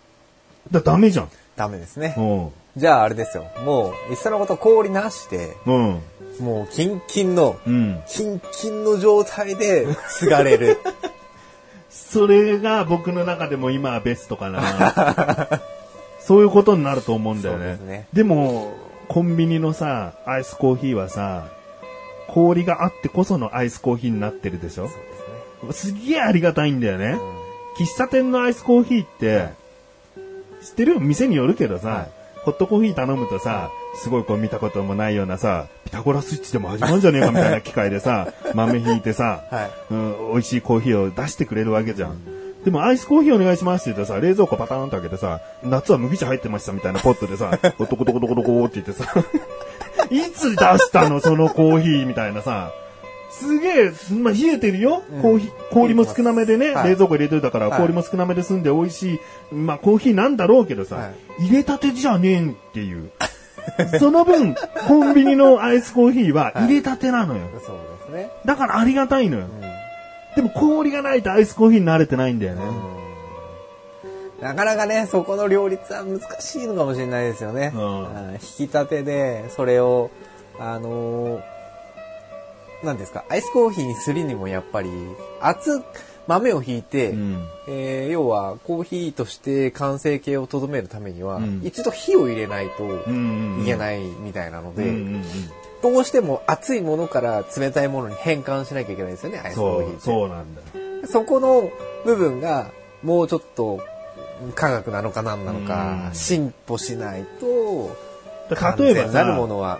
[0.71, 1.29] だダメじゃん。
[1.55, 2.13] ダメですね。
[2.17, 2.49] うん。
[2.77, 3.45] じゃああれですよ。
[3.65, 6.01] もう、いっそのこと氷なしで、うん。
[6.39, 8.01] もうキンキンの、うん。
[8.07, 10.77] キンキンの状態で継がれる。
[11.93, 15.61] それが僕の中でも今はベストかな。
[16.19, 17.65] そういうことになると思うんだよね。
[17.65, 18.73] ですねでも、
[19.07, 21.47] コンビニのさ、アイスコーヒーはさ、
[22.27, 24.95] 氷があってこそのアイスコーヒーになってるでしょす
[25.67, 25.73] ね。
[25.73, 27.19] すげえありがたいんだよね。
[27.77, 29.49] 喫茶店のアイスコーヒーって、
[30.63, 30.99] 知ってる？
[30.99, 39.71] 店によるけどさ、はいホットコーヒー頼むとさ、すごいこう見たこともないようなさ、ピタゴラスイッチでも始まるんじゃねえかみたいな機械でさ、 豆引いてさ、はい。
[39.91, 42.17] うん、美味しいコーヒーを出してくれるわけじゃん。
[42.65, 49.05] でもアイスコーヒーお願いしますって言ってさ、冷蔵庫パターンと開けてさ、夏は麦茶入ってましたみたいなポットでさ、トコトコトコトコって言ってさ、
[50.09, 52.71] いつ出したのそのコーヒーみたいなさ、
[53.33, 53.91] すげえ、
[54.21, 56.89] まあ、冷えてるよ、コーヒー、氷も少なめでね、はい。
[56.91, 57.79] 冷蔵庫入れといたから、はい。
[57.79, 59.19] 氷も少なめで済んで美味しい、
[59.53, 63.09] まあ、コーヒーなんだろうけどさ、は入れたてじゃねえんっていう。
[63.99, 64.55] その分、
[64.87, 67.41] コンビニのアイスコーヒーは入れたてなのよ。
[67.65, 68.31] そうですね。
[68.45, 69.45] だからありがたいのよ。
[70.35, 72.61] でも氷がないとアイスコーヒーに慣れてないんだよね。
[74.41, 77.71] なかなかね、そこの両立は難しいのかもしれないですよね。
[77.73, 80.09] うん引き立てで、それを、
[80.59, 81.53] あのー
[82.83, 84.89] なんですか、アイスコーヒーにするにもやっぱり、
[85.41, 85.81] 熱、
[86.27, 87.47] 豆をひいて、うん。
[87.67, 91.61] えー要はコーヒーとして完成形をとどめるためには、うん。
[91.63, 92.83] 一度火を入れないと
[93.61, 95.23] いけないみたいなので、うんうんうん。
[95.81, 100.01] どうしても熱いものから冷たいものに変換しなきゃいけないですよね、アイスコーヒーって。
[100.01, 100.61] そう、なんだ。
[100.61, 101.07] よ。
[101.07, 101.69] そこの
[102.05, 102.71] 部分が
[103.01, 103.81] もうちょっと
[104.55, 106.15] 科学なのか何なのかうん。
[106.15, 107.95] 進歩しないと
[108.77, 109.79] 例えば全なるもさ、のは、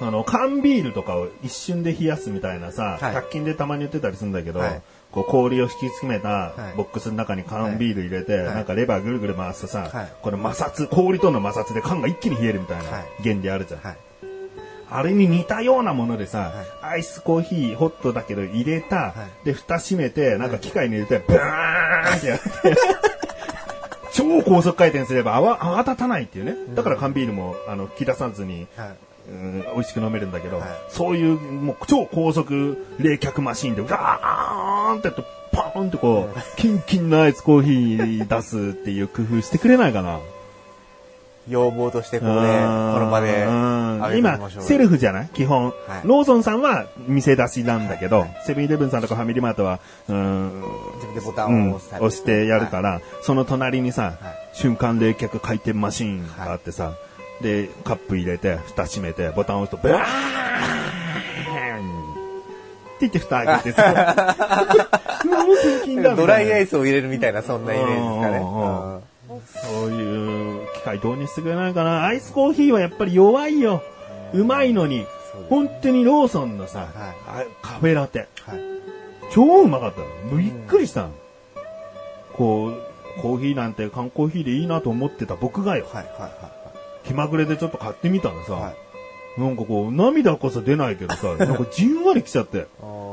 [0.00, 0.06] うん。
[0.06, 3.14] あの、缶ビールとかを一瞬で冷やすみたいなさ、はい。
[3.16, 6.76] 100均でたまに売ってたりするんだけど、はいこう氷を引き詰めたはい。
[6.76, 8.54] ボックスの中に缶ビール入れて、はい。
[8.56, 10.12] なんかレバーぐるぐる回すとさ、はい。
[10.22, 13.04] これ摩擦、氷との摩擦で缶が一気に冷えるみたいなはい。
[13.22, 13.80] 原理あるじゃん。
[13.80, 13.96] はい。
[14.90, 19.46] あれに似たようなものでさ、はアイスコーヒーホットだけど入れた、はい。
[19.46, 22.48] で、蓋閉めて、なんか機械に入れて、ブーンってやって、
[24.12, 26.54] 超高速回転すれば泡泡立たないっていうね。
[26.74, 28.88] だから缶ビールも、あの、吹き出さずに、はい
[29.30, 30.68] うん美味しく飲めるんだけど、はい。
[30.88, 35.22] そういうもう超高速冷却マシンでガーンってやって
[35.52, 40.18] パーンってこう、キンキンのアイスコーヒー出すっていう工夫してくれないかな。
[41.48, 43.46] 要望としてここでこの場で
[44.18, 45.28] 今、セルフじゃない？
[45.32, 45.74] 基本、はい。
[46.04, 50.62] ローソンさんは店出しなんだけど、セブンイレブンさんとかファミリーマートは、うん、
[50.96, 51.68] 自分でボタうん。
[51.68, 54.16] ンを押したり押してやるから、その隣にさ、はい。
[54.52, 56.92] 瞬間冷却回転マシーンがあってさ、
[57.40, 60.04] で、カップ入れて、蓋閉めて、ボタンを押すと、ブワーン
[62.98, 64.36] って言って蓋開けてさ、
[66.16, 69.02] ドライアイスを入れるみたいなそんなイメージですかねうんうんうんうん
[69.46, 72.04] そういう機械導入してくれないかな。
[72.04, 73.82] アイスコーヒーはやっぱり弱いよ。
[74.32, 75.06] うまいのに。
[75.48, 78.26] 本当にローソンのさ、はあカフェラテ。
[78.42, 78.60] はい
[79.30, 80.38] 超うまかったの。
[80.38, 81.10] びっくりしたの。
[82.32, 85.86] こう、コーヒーなんて缶コーヒーでいいなと思ってた僕がよ。
[85.92, 86.50] はいはいは
[87.08, 88.76] 気まぐれでちょっと買ってみたらさ、いはいはい
[89.38, 92.66] なんかこう、涙こそ出ないけどさ、 なんかじんわりきちゃって。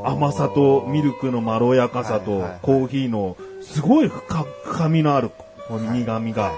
[0.03, 5.29] 甘さとミルクのまろやかさとコーヒーのすごい深深みのある
[5.69, 6.51] 苦みが、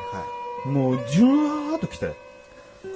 [0.65, 2.13] もうじゅわーっときて。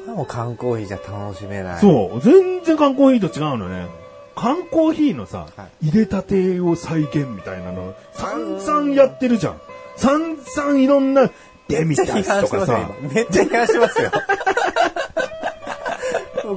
[0.08, 1.80] もう缶コーヒーじゃ楽しめない。
[1.80, 3.88] そう、全然缶コーヒーと違うのね。
[4.36, 9.62] 缶コーヒーのさ、は入れたてを再現みたいなの、散々やってるじゃん。
[9.98, 11.30] 散々いろんな
[11.68, 13.14] デミめっちゃ批タス判してますよとかさ、、今。
[13.14, 14.12] めっちゃ批判してますよ。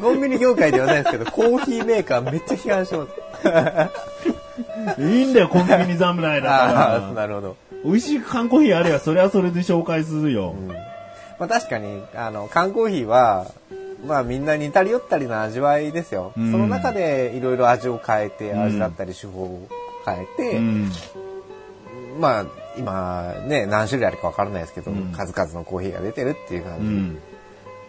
[0.01, 5.03] コンビニ業界ではないですけど、コーヒーメーカーめっちゃ批判してます。
[5.03, 7.13] いいんだよ、コンビニ侍だああ、から。
[7.15, 7.57] なるほど。
[7.85, 10.55] 美味しい缶コーヒーあれば、それはそれで紹介するよ。
[11.39, 13.47] まあ確かに、あの、缶コーヒーは、
[14.07, 16.33] まあみんな似たり寄ったりな味わいですよ。
[16.37, 19.69] うんその中でいろいろ味を変えて、うん味だったり手法を
[20.05, 20.93] 変えて、うん。
[22.21, 22.45] まあ
[22.79, 26.87] 今ね、何種類あるかわからないですけど、うん数々のコーヒーが出てるっていう感じ。
[26.87, 27.19] うん。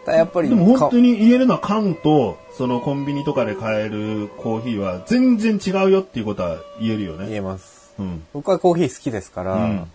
[0.05, 7.35] ただやっぱり、でも本当にに言えるのは缶と、そのコンビニとかで買えるコーヒーは全然違うよっていうことは言えるよ言ね。
[7.35, 7.93] えます。
[7.99, 8.23] うん。
[8.33, 9.91] 僕はコーヒー好きですから、うん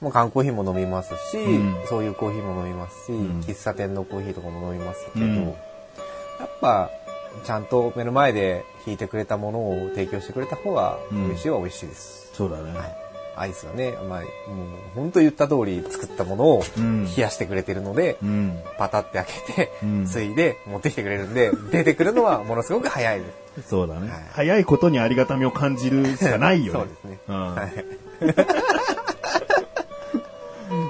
[0.00, 6.90] もう缶コーヒーも飲みますし、うんそういうコーヒーも飲みますし、ん喫茶店のコーヒーとかも飲みますけど、うんやっぱ
[7.44, 12.30] ちゃんと目の前で引いてくれたものを提供してくれた方がうん美味しいは美味しいです。
[12.34, 12.72] そうだね。
[13.36, 14.26] はいアイスはね、まあ、もう
[14.94, 17.06] 本当言った通り作ったものをうん。
[17.06, 18.58] 冷やしてくれてるので、うん。
[18.78, 20.06] パタって開けて、うん。
[20.06, 23.20] ついで持ってきてくれるんで、出てくるのはものすごく早い。
[23.20, 23.26] で
[23.62, 23.68] す。
[23.68, 24.20] そうだね、はい。
[24.32, 26.78] 早いことにありがたみを感じるしかないよね。
[26.80, 27.18] そうですね。
[27.28, 27.34] うん。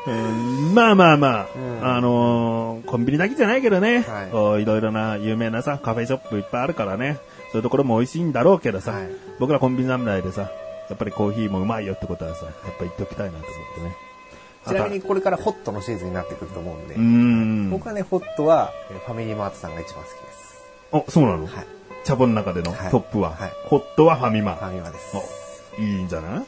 [0.74, 1.86] まあまあまあ、うん。
[1.86, 4.30] あのーコンビニだけじゃないけどね、はい。
[4.30, 7.18] こういろいろな有名なさ、カフェショップいっぱいあるからね、
[7.52, 9.08] そういうところも美味しいんだろうけどさ、はい。
[9.38, 10.50] 僕らコンビニ侍でさ、
[10.88, 13.96] やっぱりコーヒーもうまいよってことはさ、やっぱ言っておきたいなと思ってね。
[14.66, 17.70] ちなみにこれからホットのシーズンになってくると思うんで、うーん。
[17.70, 20.64] 僕はね、ホットはえーファミリーマートさんが一番好きです。
[20.92, 21.46] あ、そうなの？
[21.46, 21.66] はい。
[22.04, 23.30] チャボの中でのはいトップは？
[23.30, 24.54] はいホットはファミマ。
[24.56, 25.16] ファミマです。
[25.16, 26.32] おいいんじゃない？
[26.34, 26.44] はい。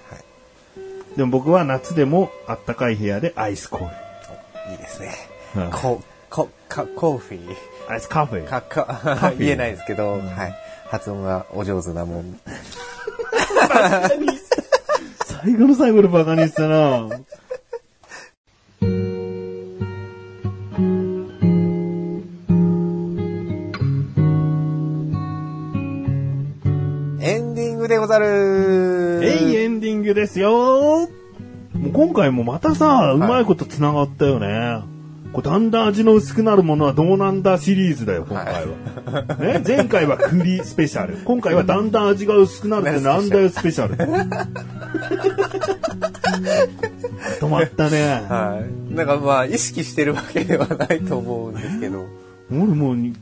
[1.16, 3.86] でも僕は夏でもあったかい部屋でアイスコール。
[4.68, 5.12] おいいですね。
[5.56, 7.56] うんこ、こ、か、コーヒー。
[7.88, 8.44] アイスカフェ。
[8.44, 10.54] か、か、 言えないですけど、はい。
[10.86, 12.40] 発音がお上手なもん。
[15.44, 17.08] 最後の最後でバカにしたな
[27.20, 31.08] エンディングでござるえい、エンディングですよ
[31.74, 34.46] もう今回もまたさ、うまいこと繋がったよね。
[35.34, 39.36] これだんだん味の薄くなるものはどうなんだシリーズだよ、今回は。
[39.36, 41.16] ね、前回は栗スペシャル。
[41.24, 43.96] 今回はだんだん味が薄くなるって なんだよスペシャル。
[47.40, 48.24] 止まったね。
[48.28, 48.94] はい。
[48.94, 52.06] なんかまあ、意識してるわけではないと思うんですけど、
[52.52, 53.16] 俺もうに、一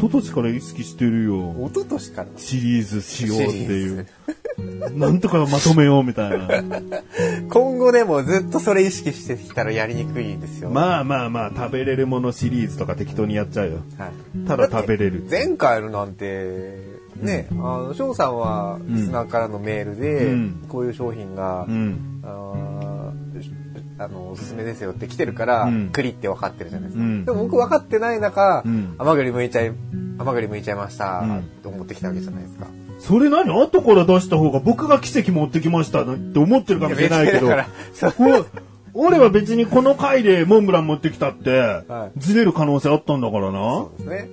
[0.00, 1.52] 昨年から意識してるよ。
[1.68, 2.28] 一昨年から？
[2.36, 4.06] シリーズしようっていう。
[4.96, 6.48] なんとかまとめようみたいな。
[7.48, 10.70] 今後でもずっとそれ意識してきたらやりにくいんですよ。
[10.70, 13.78] まあまあまあ、食べれるものシリーズとか適当にやっちゃうよ。
[13.98, 14.46] はい。
[14.46, 15.26] ただ食べれる。
[15.30, 22.20] 前回のなんて、ね、あの、翔さんは、リスナーからのメールで、うんこういう商品が、うん。
[22.22, 22.96] あー
[23.98, 27.04] あの、おすすめですよって来てるから、うん栗って分かってるじゃないですか。
[27.04, 29.72] うんでも僕分かってない中、うん甘栗剥いちゃい、
[30.18, 32.66] 甘栗剥いちゃいました、うんって思ってきたわけじゃないですか。
[32.98, 33.52] それ何？
[33.52, 37.50] 後から出した方が僕が奇跡持ってきましたって思ってるかもしれないけど
[38.94, 43.92] 俺は別にこの回でモンブラン持ってきたっては、ずれる可能性あったんだからなそ。
[43.98, 44.28] うですね。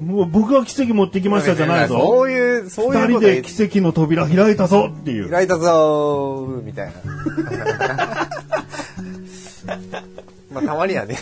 [0.00, 2.20] もう僕が奇跡持ってきましたじゃないそぞ。
[2.26, 5.30] ういう、そういう二人で奇跡の扉開いたぞっていう。
[5.30, 6.94] 開いたぞーみたいな。
[10.52, 11.16] まあ、たまにはね。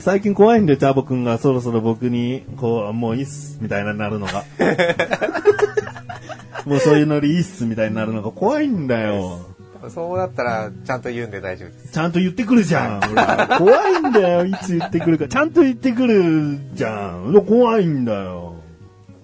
[0.00, 4.44] 最近怖いんだよ、チャボくんがそろそろ僕に、こう、もういいっす、みたいなになるのが。
[6.66, 9.40] もうそういうノリいいっす、みたいになるのが怖いんだよ。
[9.88, 11.92] そうなったら、ちゃんと言うんで大丈夫です。
[11.92, 13.00] ちゃんと言ってくるじゃん。
[13.12, 15.26] 俺怖いんだよ、いつ言ってくるか。
[15.28, 17.44] ちゃんと言ってくるじゃん。
[17.46, 18.56] 怖いんだよ。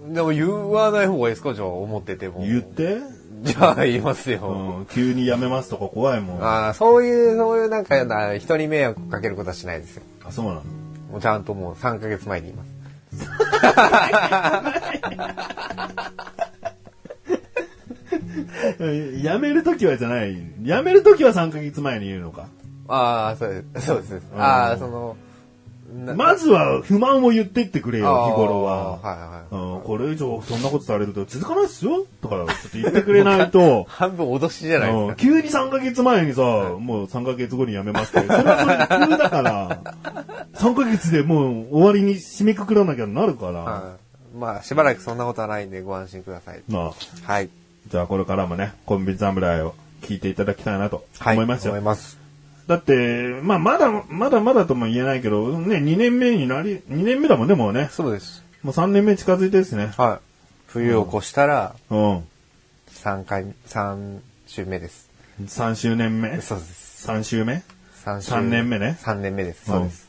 [0.09, 1.53] でも言わない方がいいですか？
[1.53, 2.41] じゃあ、思ってても。
[2.41, 2.99] 言って。
[3.47, 4.41] じゃあ、言いますよ。
[4.79, 6.43] うん、急にやめますとか怖いもん。
[6.43, 10.03] あ、ああ、そういう、そういうなんか、な人に迷惑かけることはしないですよ。
[10.31, 10.63] そうなの？
[11.13, 12.77] もうちゃんともう3ヶ月前に言います。
[18.81, 20.37] えやめるときはじゃない。
[20.65, 22.49] やめるときは3ヶ月前に言うのか。
[22.89, 23.87] ああ、そうです。
[23.87, 24.13] そうです。
[24.15, 24.97] んああ、その、な
[26.17, 28.99] まずは不満を言ってってくれよ、日頃は。
[28.99, 28.99] は
[29.51, 29.77] いはい。
[29.77, 35.23] うん、これ以上そんなことされると続かないっすよとか、ちょっと言ってくれないと、 半分脅しじゃないうんですか。
[35.23, 38.27] 急に3ヶ月前にさ、もう3ヶ月後に辞めますって。
[38.27, 39.81] それはそれで急だから、
[40.55, 43.61] 3ヶ月でもう終わりに締めくくらなきゃなるから。
[43.61, 46.61] はいまあ、しばらくそんなことはないんでご安心ください。
[46.69, 46.93] ま
[47.27, 47.49] あ、はい。
[47.89, 51.73] じゃあこれからもね、コンビニ侍を聞いていただきたいなと思いますよ。
[51.73, 52.26] 思います。
[52.67, 52.95] だって、
[53.43, 57.89] まあまだ、まだまだとも言えないけど、ね、2年目になり、2年目だもんね、もうね。
[57.93, 58.43] そうです。
[58.63, 59.93] もう3年目近づいてですね。
[59.97, 60.19] はい。
[60.67, 62.25] 冬を越したら、うん。
[62.91, 65.09] 3回、三週目です。
[65.45, 66.41] 3周年目？
[66.41, 67.09] そうです。
[67.09, 67.63] 3週目？
[68.03, 69.67] 三週三年目ね3年目です。
[69.67, 70.09] そうです。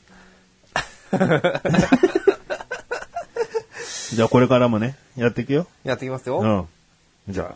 [4.16, 5.68] じゃあこれからもね、やっていくよ。
[5.84, 6.40] やっていきますよ。
[6.40, 7.34] うん。
[7.34, 7.56] じゃ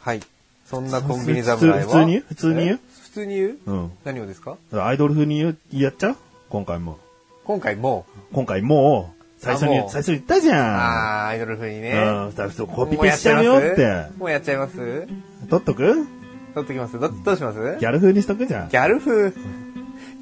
[0.00, 0.20] はい。
[0.66, 1.86] そんなコンビニ普侍は？
[1.86, 2.18] 通普通に？
[2.20, 2.76] 普通に言う？
[2.76, 2.87] え？
[3.08, 3.58] 普通に言う？
[3.66, 3.70] あ。
[3.70, 3.92] うん。
[4.04, 4.56] 何をですか？
[4.72, 5.56] アイドル風に言う？
[5.72, 6.16] やっちゃう？
[6.50, 6.98] 今回も。
[7.44, 10.76] 今回も、今回もう、最初に最初に言ったじゃん。
[10.76, 11.92] あー、アイドル風にね。
[11.92, 12.32] うん。
[12.66, 14.06] コピペしちゃうよって。
[14.18, 15.06] もうやっちゃいます？
[15.48, 16.06] 取っとく？
[16.54, 16.98] 取っときます？
[16.98, 17.76] どどうします？
[17.80, 18.68] ギャル風にしとくじゃん。
[18.68, 19.30] ギャル風？
[19.30, 19.36] ギ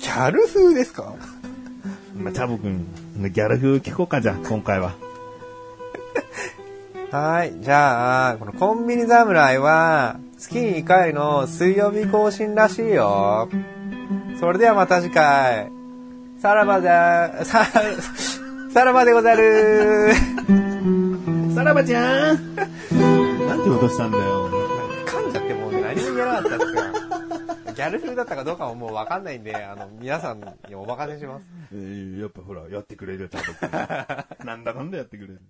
[0.08, 1.14] ャル風ですか？
[2.16, 2.86] まあ、チャボくん
[3.18, 4.94] のギャル風聞こうか、じゃあ、今回は。
[7.10, 7.54] はい。
[7.60, 13.48] じゃあ、このコンビニ侍は、月に1回の水曜日更新らしいよ。
[14.38, 15.70] それではまた次回。
[16.40, 17.64] さらばだ、さ、
[18.70, 20.12] さらばでござる。
[21.54, 22.64] さらばちゃんな
[23.56, 24.50] んてことしたんだよ。
[25.06, 26.82] 噛んじゃってもう何も言えなかったですよ。
[27.74, 31.46] ギャル風だったかどうかももうわかんないんで、あの、皆さんにお任せします。
[31.72, 34.46] えーやっぱほら、やってくれるよ、チャボくん。
[34.46, 35.40] なんだかんだやってくれる。